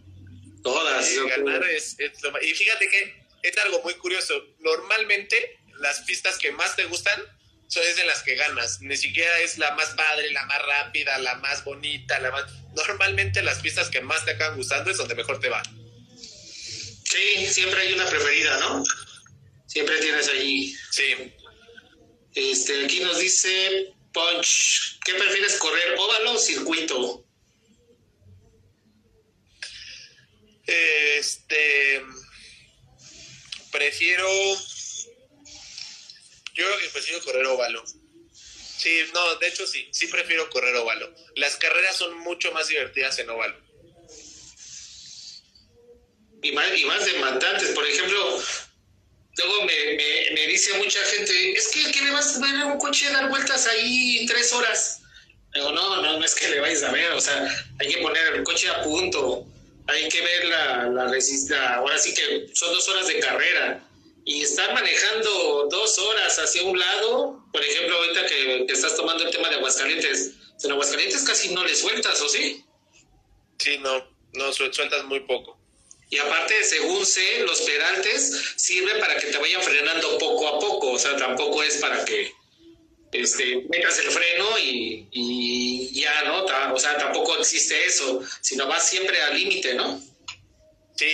[0.65, 1.15] Todas.
[1.29, 1.97] ganar es,
[2.43, 4.35] Y fíjate que es algo muy curioso.
[4.61, 7.23] Normalmente las pistas que más te gustan
[7.69, 8.81] son en las que ganas.
[8.81, 12.45] Ni siquiera es la más padre, la más rápida, la más bonita, la más...
[12.75, 15.63] Normalmente las pistas que más te acaban gustando es donde mejor te va.
[17.05, 18.83] Sí, siempre hay una preferida, ¿no?
[19.67, 20.75] Siempre tienes allí.
[20.91, 21.35] Sí.
[22.35, 27.24] Este, aquí nos dice Punch, ¿qué prefieres correr, óvalo o circuito?
[30.67, 32.03] Este.
[33.71, 34.29] Prefiero.
[36.55, 37.85] Yo creo que prefiero correr óvalo.
[38.85, 41.13] Sí, no, de hecho sí, sí prefiero correr óvalo.
[41.37, 43.59] Las carreras son mucho más divertidas en óvalo.
[46.43, 47.71] Y más, y más demandantes.
[47.71, 48.43] Por ejemplo,
[49.39, 52.79] luego me, me, dice mucha gente, es que ¿qué le vas a ver a un
[52.79, 55.01] coche dar vueltas ahí tres horas?
[55.55, 57.49] Digo, no, no, no es que le vayas a ver, o sea,
[57.81, 59.47] hay que poner el coche a punto,
[59.87, 63.87] hay que ver la, la resistencia, ahora sí que son dos horas de carrera
[64.25, 69.31] y estar manejando dos horas hacia un lado, por ejemplo, ahorita que, estás tomando el
[69.31, 70.33] tema de Aguascalientes,
[70.63, 72.65] en Aguascalientes casi no le sueltas, ¿o sí?
[73.59, 75.59] Sí, no, no sueltas muy poco.
[76.09, 80.93] Y aparte, según sé, los peraltes sirven para que te vayan frenando poco a poco,
[80.93, 82.33] o sea, tampoco es para que
[83.15, 86.45] este, metas el freno y, y ya, ¿no?
[86.75, 90.03] O sea, tampoco existe eso, sino vas siempre al límite, ¿no?
[90.97, 91.09] Sí,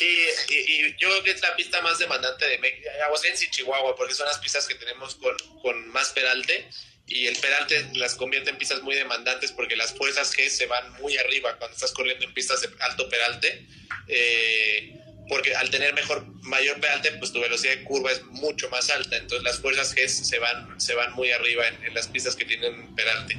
[0.00, 2.56] y, yo creo que es la pista más demandante de
[3.04, 6.68] Aguascalientes y Chihuahua, porque son las pistas que tenemos con, con más peralte
[7.06, 10.92] y el peralte las convierte en pistas muy demandantes porque las fuerzas G se van
[10.94, 13.66] muy arriba cuando estás corriendo en pistas de alto peralte.
[14.06, 14.94] Eh,
[15.30, 19.16] porque al tener mejor mayor peralte, pues tu velocidad de curva es mucho más alta.
[19.16, 22.94] Entonces las fuerzas G se van, se van muy arriba en, las pistas que tienen
[22.94, 23.38] peralte.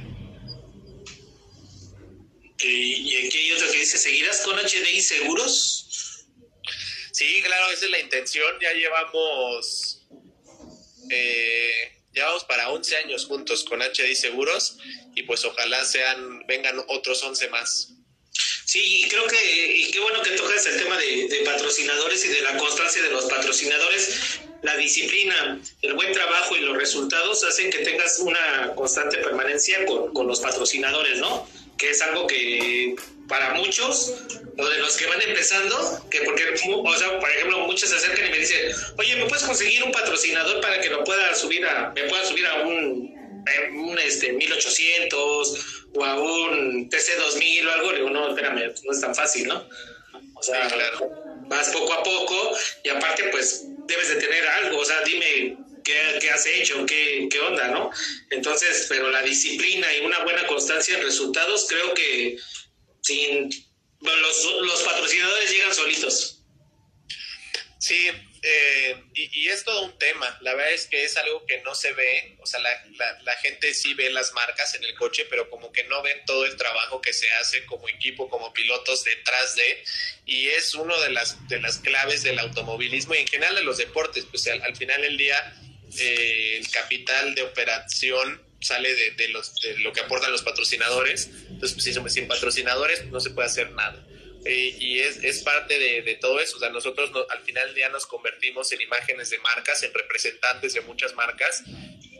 [2.64, 6.26] ¿Y aquí hay otro que dice, ¿seguirás con HDI seguros?
[7.12, 8.56] Sí, claro, esa es la intención.
[8.60, 10.04] Ya llevamos...
[11.10, 14.76] Eh, Llevamos para 11 años juntos con HDI Seguros
[15.14, 17.94] y pues ojalá sean, vengan otros 11 más.
[18.72, 19.36] Sí, y creo que,
[19.76, 23.26] y qué bueno que tocas el tema de, patrocinadores y de la constancia de los
[23.26, 24.40] patrocinadores.
[24.62, 30.14] La disciplina, el buen trabajo y los resultados hacen que tengas una constante permanencia con,
[30.14, 31.46] con los patrocinadores, ¿no?
[31.76, 32.96] Que es algo que
[33.28, 34.14] para muchos,
[34.56, 38.26] o de los que van empezando, que porque, o sea, por ejemplo, muchos se acercan
[38.28, 41.92] y me dicen, oye, ¿me puedes conseguir un patrocinador para que lo pueda subir a,
[41.94, 43.21] me pueda subir a un,
[43.74, 47.92] un este, 1800 o a un TC2000 o algo?
[47.92, 49.68] Digo, no, espérame, no es tan fácil, ¿no?
[50.34, 51.10] O sea, claro.
[51.48, 56.18] vas poco a poco y aparte, pues, debes de tener algo, o sea, dime qué,
[56.20, 57.90] qué has hecho, qué, qué onda, ¿no?
[58.30, 62.36] Entonces, pero la disciplina y una buena constancia en resultados, creo que
[63.02, 63.50] sin
[64.00, 66.42] los, los patrocinadores llegan solitos.
[67.78, 68.08] Sí,
[68.44, 70.36] eh, y, es todo un tema.
[70.40, 72.36] La verdad es que es algo que no se ve.
[72.40, 76.02] O sea, la, gente sí ve las marcas en el coche, pero como que no
[76.02, 79.84] ven todo el trabajo que se hace como equipo, como pilotos detrás de.
[80.26, 83.78] Y es una de las, de las claves del automovilismo y en general de los
[83.78, 84.24] deportes.
[84.24, 85.56] Pues al, al final del día,
[85.98, 91.30] eh, el capital de operación sale de, los, de lo que aportan los patrocinadores.
[91.48, 94.04] Entonces, pues, sin patrocinadores no se puede hacer nada.
[94.44, 96.56] Eh, y es, es parte de, de, todo eso.
[96.56, 100.80] O sea, nosotros al final día nos convertimos en imágenes de marcas, en representantes de
[100.80, 101.62] muchas marcas.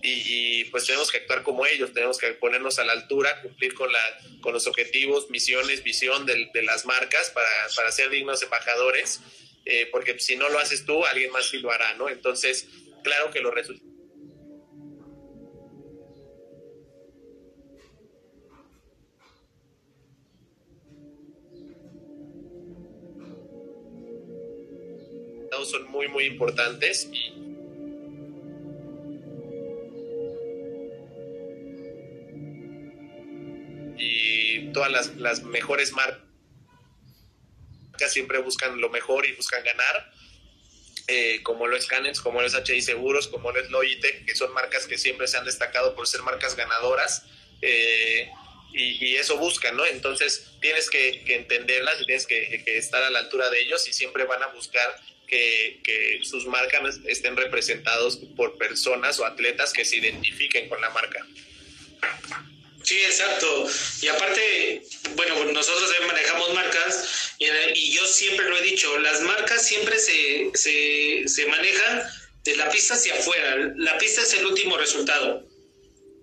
[0.04, 3.92] Y, pues tenemos que actuar como ellos, tenemos que ponernos a la altura, cumplir con,
[3.92, 4.00] la,
[4.40, 7.46] con los objetivos, misiones, visión de, de las marcas para,
[7.76, 9.20] para, ser dignos embajadores,
[9.64, 12.08] eh, porque si no lo haces tú, alguien más sí lo hará, ¿no?
[12.08, 12.66] Entonces,
[13.04, 13.91] claro que los resultados
[25.64, 27.42] son muy, muy importantes y,
[34.72, 36.22] todas las, las mejores marcas
[38.08, 40.12] siempre buscan lo mejor y buscan ganar.
[41.08, 44.36] Eh, como lo es Canens, como lo es HI Seguros, como lo es Logitech, que
[44.36, 47.24] son marcas que siempre se han destacado por ser marcas ganadoras.
[47.60, 48.30] Eh,
[48.74, 49.84] y, eso buscan, ¿no?
[49.84, 53.92] Entonces tienes que, entenderlas y tienes que, que, estar a la altura de ellos y
[53.92, 54.98] siempre van a buscar
[55.82, 61.26] que, sus marcas estén representados por personas o atletas que se identifiquen con la marca.
[62.82, 63.66] Sí, exacto.
[64.00, 64.82] Y aparte,
[65.14, 71.22] bueno, nosotros manejamos marcas y, yo siempre lo he dicho, las marcas siempre se, se,
[71.26, 72.02] se manejan
[72.44, 73.72] de la pista hacia afuera.
[73.76, 75.46] La pista es el último resultado.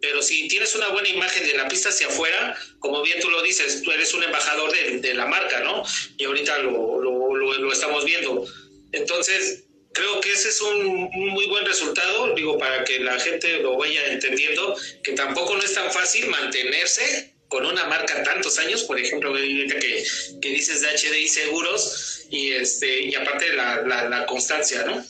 [0.02, 3.42] Pero si tienes una buena imagen de la pista hacia afuera, como bien tú lo
[3.42, 5.84] dices, tú eres un embajador de, de la marca, ¿no?
[6.18, 8.46] Y ahorita lo, lo, lo estamos viendo
[8.92, 13.78] entonces, creo que ese es un, muy buen resultado, digo, para que la gente lo
[13.78, 19.00] vaya entendiendo, que tampoco no es tan fácil mantenerse con una marca tantos años, por
[19.00, 20.04] ejemplo, que,
[20.42, 25.04] que dices de HDI Seguros, y, este, y aparte la, la, constancia, ¿no?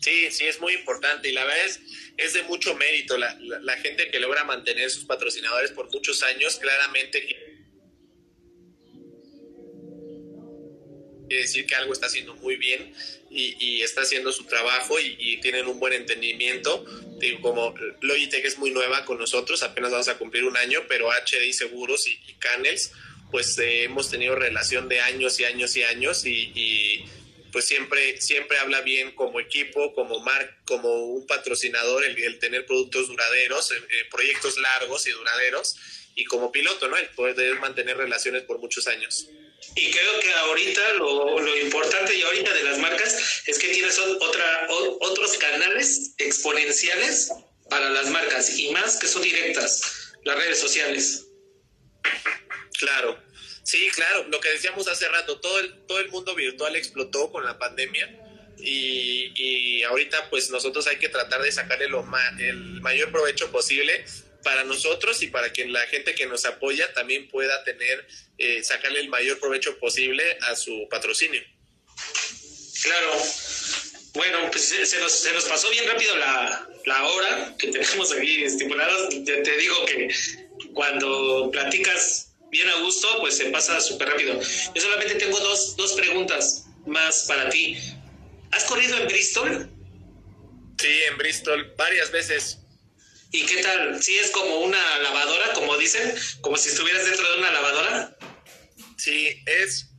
[0.00, 1.80] Sí, sí, es muy importante y la verdad es,
[2.16, 3.18] es de mucho mérito.
[3.18, 7.26] La, la, la, gente que logra mantener sus patrocinadores por muchos años, claramente
[11.26, 12.94] quiere decir que algo está haciendo muy bien
[13.30, 16.84] y, está haciendo su trabajo y, tienen un buen entendimiento.
[17.18, 21.10] Digo, como Logitech es muy nueva con nosotros, apenas vamos a cumplir un año, pero
[21.10, 22.92] HDI Seguros y, Canels,
[23.30, 27.04] pues eh, hemos tenido relación de años y años y años y,
[27.52, 33.08] pues siempre, siempre habla bien como equipo, como mar, como un patrocinador, el, tener productos
[33.08, 35.76] duraderos, eh, eh, proyectos largos y duraderos,
[36.14, 36.96] y como piloto, ¿no?
[36.96, 39.28] El poder mantener relaciones por muchos años.
[39.74, 43.98] Y creo que ahorita lo, lo, importante y ahorita de las marcas es que tienes
[43.98, 44.66] otra
[45.00, 47.30] otros canales exponenciales
[47.68, 51.26] para las marcas y más que son directas, las redes sociales.
[52.78, 53.22] Claro,
[53.64, 57.44] sí, claro, lo que decíamos hace rato, todo el, todo el mundo virtual explotó con
[57.44, 58.08] la pandemia
[58.58, 62.04] y, y ahorita pues nosotros hay que tratar de sacarle lo
[62.38, 64.04] el mayor provecho posible
[64.46, 68.06] para nosotros y para que la gente que nos apoya también pueda tener,
[68.38, 71.42] eh, sacarle el mayor provecho posible a su patrocinio.
[72.80, 73.10] Claro.
[74.14, 78.44] Bueno, pues se nos, se nos pasó bien rápido la, la hora que tenemos aquí
[78.44, 79.08] estipulados.
[79.24, 80.14] Te, te digo que
[80.72, 84.40] cuando platicas bien a gusto, pues se pasa súper rápido.
[84.76, 87.76] Yo solamente tengo dos, dos preguntas más para ti.
[88.52, 89.68] ¿Has corrido en Bristol?
[90.80, 92.60] Sí, en Bristol varias veces.
[93.32, 94.02] ¿Y qué tal?
[94.02, 96.14] ¿Sí es como una lavadora, como dicen?
[96.40, 98.16] ¿Como si estuvieras dentro de una lavadora?
[98.96, 99.90] Sí, es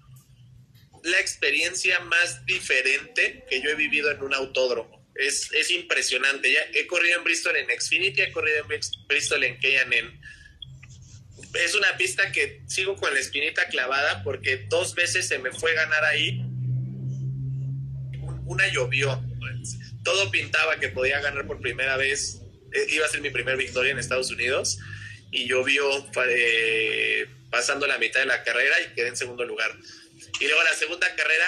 [1.04, 5.06] la experiencia más diferente que yo he vivido en un autódromo.
[5.16, 6.54] Es, es impresionante.
[6.74, 10.20] He corrido en Bristol en Xfinity, he corrido en Bristol en K&N.
[11.54, 15.74] Es una pista que sigo con la espinita clavada porque dos veces se me fue
[15.74, 16.42] ganar ahí.
[18.46, 19.22] Una llovió.
[20.04, 22.42] Todo pintaba que podía ganar por primera vez.
[22.72, 24.80] E, iba a ser mi primera victoria en Estados Unidos
[25.32, 25.86] y llovió
[26.28, 29.76] eh, pasando la mitad de la carrera y quedé en segundo lugar
[30.40, 31.46] y luego la segunda carrera,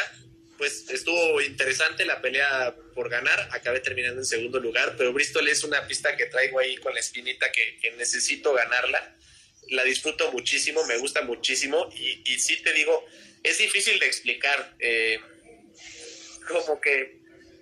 [0.57, 3.49] pues estuvo interesante la pelea por ganar.
[3.51, 6.99] Acabé terminando en segundo lugar, pero Bristol es una pista que traigo ahí con la
[6.99, 9.15] espinita que, necesito ganarla.
[9.69, 13.05] La disfruto muchísimo, me gusta muchísimo y, y sí te digo,
[13.43, 14.75] es difícil de explicar.
[14.79, 15.19] Eh,
[16.47, 17.18] como que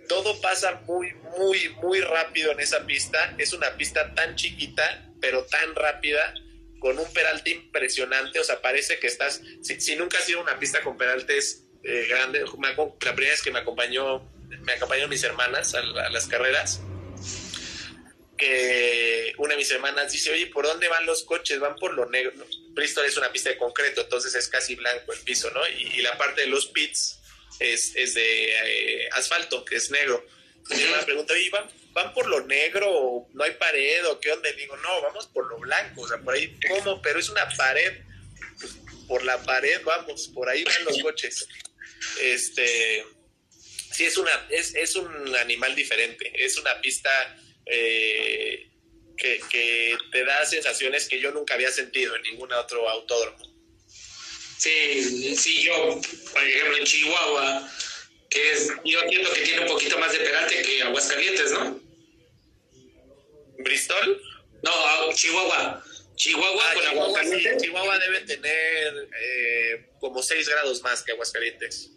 [0.08, 3.36] todo pasa muy, muy, muy rápido en esa pista.
[3.38, 6.34] Es una pista tan chiquita, pero tan rápida
[6.80, 10.82] con un peralte impresionante, o sea, parece que estás, si, nunca has sido una pista
[10.82, 14.30] con peraltes eh, grandes, la primera vez que me acompañó,
[14.62, 16.82] me acompañaron mis hermanas a, las carreras,
[18.38, 21.60] que una de mis hermanas dice, oye, ¿por dónde van los coches?
[21.60, 22.34] Van por lo negro.
[22.70, 25.62] Bristol es una pista de concreto, entonces es casi blanco el piso, ¿no?
[25.68, 27.17] Y, la parte de los pits
[27.60, 30.26] es, es de eh, asfalto, que es negro.
[30.70, 34.52] Mi hermana pregunta, oye, ¿van van por lo negro, no hay pared o qué onda.
[34.52, 37.02] digo, no, vamos por lo blanco, o sea, por ahí, ¿cómo?
[37.02, 37.92] Pero es una pared.
[38.60, 38.74] Pues,
[39.08, 41.48] por la pared, vamos, por ahí van los coches.
[42.22, 43.04] Este,
[43.92, 47.10] sí, es, una, es, es un animal diferente, es una pista
[47.66, 48.70] eh,
[49.18, 53.57] que, que te da sensaciones que yo nunca había sentido en ningún otro autódromo.
[54.58, 56.02] Sí, sí, yo,
[56.34, 57.72] por ejemplo, en Chihuahua,
[58.30, 61.80] que es, yo entiendo que tiene un poquito más de pegante que Aguascalientes, ¿no?
[63.60, 64.22] ¿Bristol?
[64.64, 65.84] No, Chihuahua.
[66.16, 67.62] Chihuahua ah, con Aguascalientes.
[67.62, 71.92] Chihuahua debe tener eh, como 6 grados más que Aguascalientes.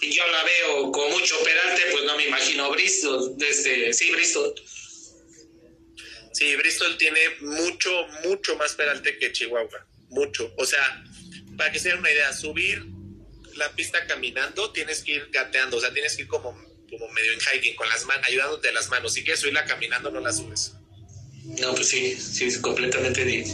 [0.00, 3.36] Y yo la veo con mucho perante, pues no me imagino Bristol.
[3.36, 4.54] Desde, sí, Bristol.
[6.32, 9.86] Sí, Bristol tiene mucho, mucho más peralte que Chihuahua.
[10.08, 10.52] Mucho.
[10.56, 11.04] O sea,
[11.56, 12.84] para que se den una idea, subir
[13.56, 15.76] la pista caminando, tienes que ir gateando.
[15.76, 16.52] O sea, tienes que ir como,
[16.88, 19.14] como medio en hiking, con las manos, ayudándote de las manos.
[19.14, 20.74] Si quieres subirla caminando, no la subes.
[21.44, 23.44] No, pues sí, sí, es completamente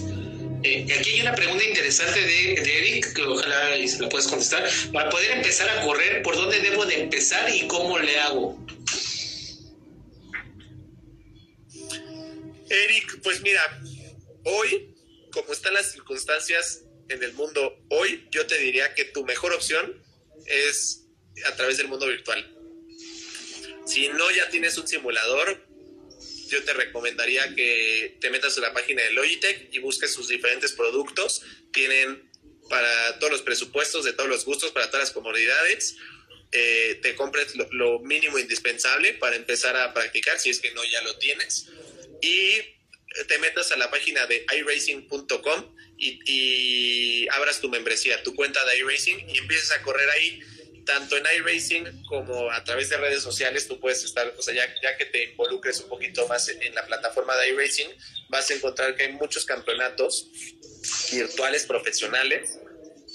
[0.65, 4.69] eh, aquí hay una pregunta interesante de, Eric, que ojalá se la puedas contestar.
[4.93, 8.59] Para poder empezar a correr, ¿por dónde debo de empezar y cómo le hago?
[12.69, 13.81] Eric, pues mira,
[14.45, 14.97] hoy,
[15.31, 20.03] como están las circunstancias en el mundo hoy, yo te diría que tu mejor opción
[20.47, 21.05] es
[21.47, 22.55] a través del mundo virtual.
[23.87, 25.67] Si no ya tienes un simulador,
[26.49, 30.73] yo te recomendaría que te metas en la página de Logitech y busques sus diferentes
[30.73, 31.43] productos.
[31.73, 32.31] Tienen
[32.69, 35.97] para todos los presupuestos, de todos los gustos, para todas las comodidades.
[36.53, 41.03] Eh, te compres lo, mínimo indispensable para empezar a practicar, si es que no ya
[41.03, 41.69] lo tienes.
[42.23, 42.78] Y
[43.27, 49.29] te metas a la página de iRacing.com y, abras tu membresía, tu cuenta de iRacing
[49.29, 50.41] y empieces a correr ahí.
[50.85, 54.97] Tanto en iRacing como a través de redes sociales, tú puedes estar, o sea, ya,
[54.97, 57.91] que te involucres un poquito más en, la plataforma de iRacing,
[58.31, 60.29] vas a encontrar que hay muchos campeonatos
[61.13, 62.59] virtuales profesionales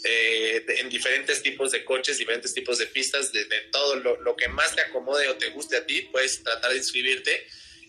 [0.04, 4.76] eh, en diferentes tipos de coches, diferentes tipos de pistas, de, todo lo, que más
[4.76, 7.48] te acomode o te guste a ti, puedes tratar de inscribirte.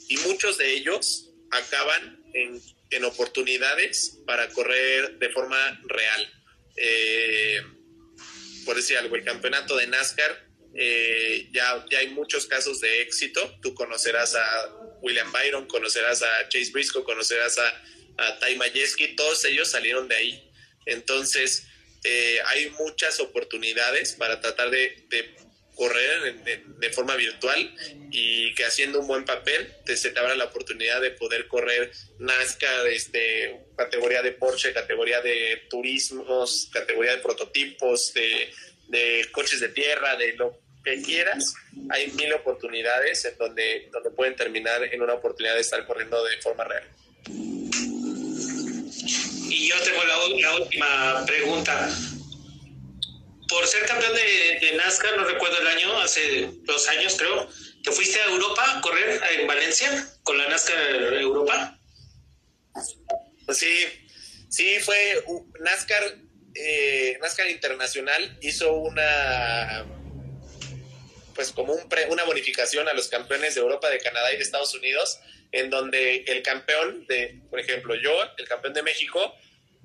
[0.09, 6.33] Y muchos de ellos acaban en, en oportunidades para correr de forma real.
[6.77, 7.63] Eh,
[8.65, 13.59] por decir algo, el campeonato de NASCAR, eh, ya, ya hay muchos casos de éxito.
[13.63, 14.71] Tú conocerás a
[15.03, 17.83] William Byron, conocerás a Chase Briscoe, conocerás a,
[18.19, 20.51] a Ty Majeski, todos ellos salieron de ahí.
[20.87, 21.67] Entonces,
[22.05, 25.07] eh, hay muchas oportunidades para tratar de,
[25.75, 27.75] correr de, forma virtual
[28.11, 31.91] y que haciendo un buen papel te, se te abra la oportunidad de poder correr
[32.19, 38.53] NASCAR, este, categoría de Porsche, categoría de turismos, categoría de prototipos, de,
[38.89, 41.55] de coches de tierra, de lo que quieras.
[41.91, 46.41] Hay mil oportunidades en donde, donde pueden terminar en una oportunidad de estar corriendo de
[46.41, 46.85] forma real.
[49.49, 51.89] Y yo tengo la, última pregunta.
[53.55, 57.49] Por ser campeón de, NASCAR, no recuerdo el año, hace dos años creo,
[57.85, 61.79] ¿te fuiste a Europa a correr en Valencia con la NASCAR Europa?
[63.53, 63.85] Sí,
[64.51, 65.25] sí, fue
[65.61, 66.17] NASCAR,
[66.57, 69.87] eh, NASCAR Internacional hizo una
[71.37, 74.75] pues como un una bonificación a los campeones de Europa, de Canadá y de Estados
[74.75, 75.21] Unidos,
[75.53, 79.33] en donde el campeón de, por ejemplo, yo, el campeón de México,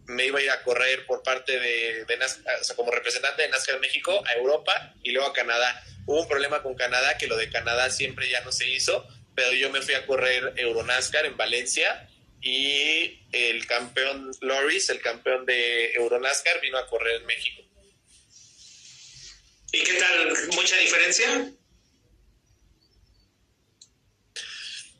[0.09, 3.49] me iba a ir a correr por parte de, de o sea, como representante de
[3.49, 5.83] NASCAR México a Europa y luego a Canadá.
[6.07, 9.53] Hubo un problema con Canadá, que lo de Canadá siempre ya no se hizo, pero
[9.53, 12.09] yo me fui a correr Euronascar en Valencia
[12.41, 17.61] y el campeón Loris, el campeón de Euronascar, vino a correr en México.
[19.71, 20.33] ¿Y qué tal?
[20.55, 21.51] ¿Mucha diferencia?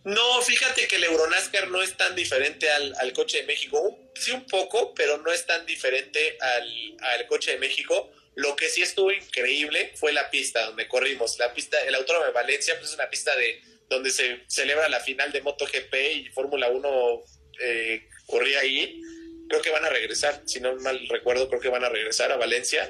[0.06, 4.00] No, fíjate que el Euronascar no es tan diferente al, coche de México.
[4.16, 8.12] Sí, un poco, pero no es tan diferente al, coche de México.
[8.36, 11.38] Lo que sí estuvo increíble fue la pista donde corrimos.
[11.38, 15.00] La pista, el Autódromo de Valencia, pues es una pista de donde se celebra la
[15.00, 17.24] final de MotoGP y Fórmula 1
[17.62, 19.02] eh, corría ahí.
[19.50, 22.38] Creo que van a regresar, si no mal recuerdo, creo que van a regresar a
[22.38, 22.90] Valencia.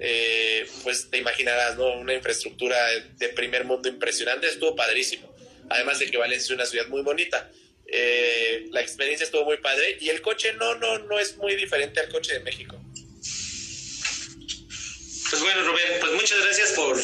[0.00, 1.94] Eh, pues te imaginarás, ¿no?
[1.94, 2.78] Una infraestructura
[3.16, 4.46] de primer mundo impresionante.
[4.46, 5.33] Estuvo padrísimo
[5.70, 7.50] además de que Valencia es una ciudad muy bonita.
[7.86, 12.00] Eh, la experiencia estuvo muy padre y el coche no, no, no es muy diferente
[12.00, 12.80] al coche de México.
[15.30, 16.96] Pues bueno, Rubén, pues muchas gracias por,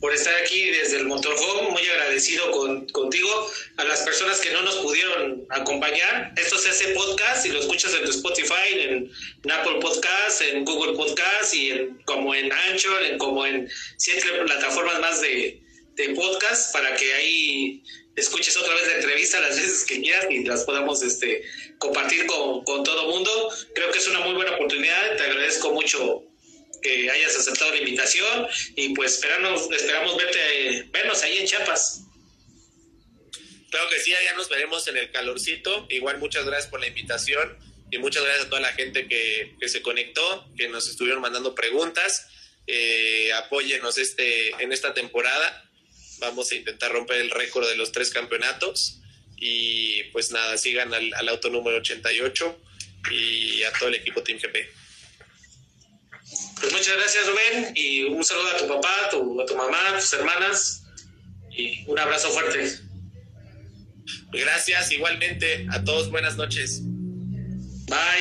[0.00, 4.62] por estar aquí desde el motorhome, muy agradecido con, contigo, a las personas que no
[4.62, 6.34] nos pudieron acompañar.
[6.36, 9.10] Esto se hace podcast y lo escuchas en tu Spotify, en,
[9.50, 15.00] Apple Podcast, en Google Podcast y en, como en Anchor, en, como en siete plataformas
[15.00, 15.61] más de,
[15.94, 17.82] de podcast para que ahí
[18.16, 21.42] escuches otra vez la entrevista las veces que quieras y las podamos este,
[21.78, 23.50] compartir con, con todo mundo.
[23.74, 25.16] Creo que es una muy buena oportunidad.
[25.16, 26.24] Te agradezco mucho
[26.82, 32.02] que hayas aceptado la invitación y pues esperamos, esperamos verte, vernos ahí en Chiapas.
[33.70, 35.86] Claro que sí, allá nos veremos en el calorcito.
[35.88, 37.56] Igual muchas gracias por la invitación
[37.90, 41.54] y muchas gracias a toda la gente que, que se conectó, que nos estuvieron mandando
[41.54, 42.26] preguntas.
[42.66, 45.71] Eh, apóyenos este, en esta temporada
[46.22, 49.00] vamos a intentar romper el récord de los tres campeonatos
[49.36, 52.60] y pues nada, sigan al, auto número 88
[53.10, 54.56] y a todo el equipo Team GP.
[56.60, 59.88] Pues muchas gracias Rubén y un saludo a tu papá, a tu, a tu mamá,
[59.90, 60.84] a tus hermanas
[61.50, 62.78] y un abrazo fuerte.
[64.30, 66.80] Gracias igualmente a todos, buenas noches.
[67.88, 68.02] Bye.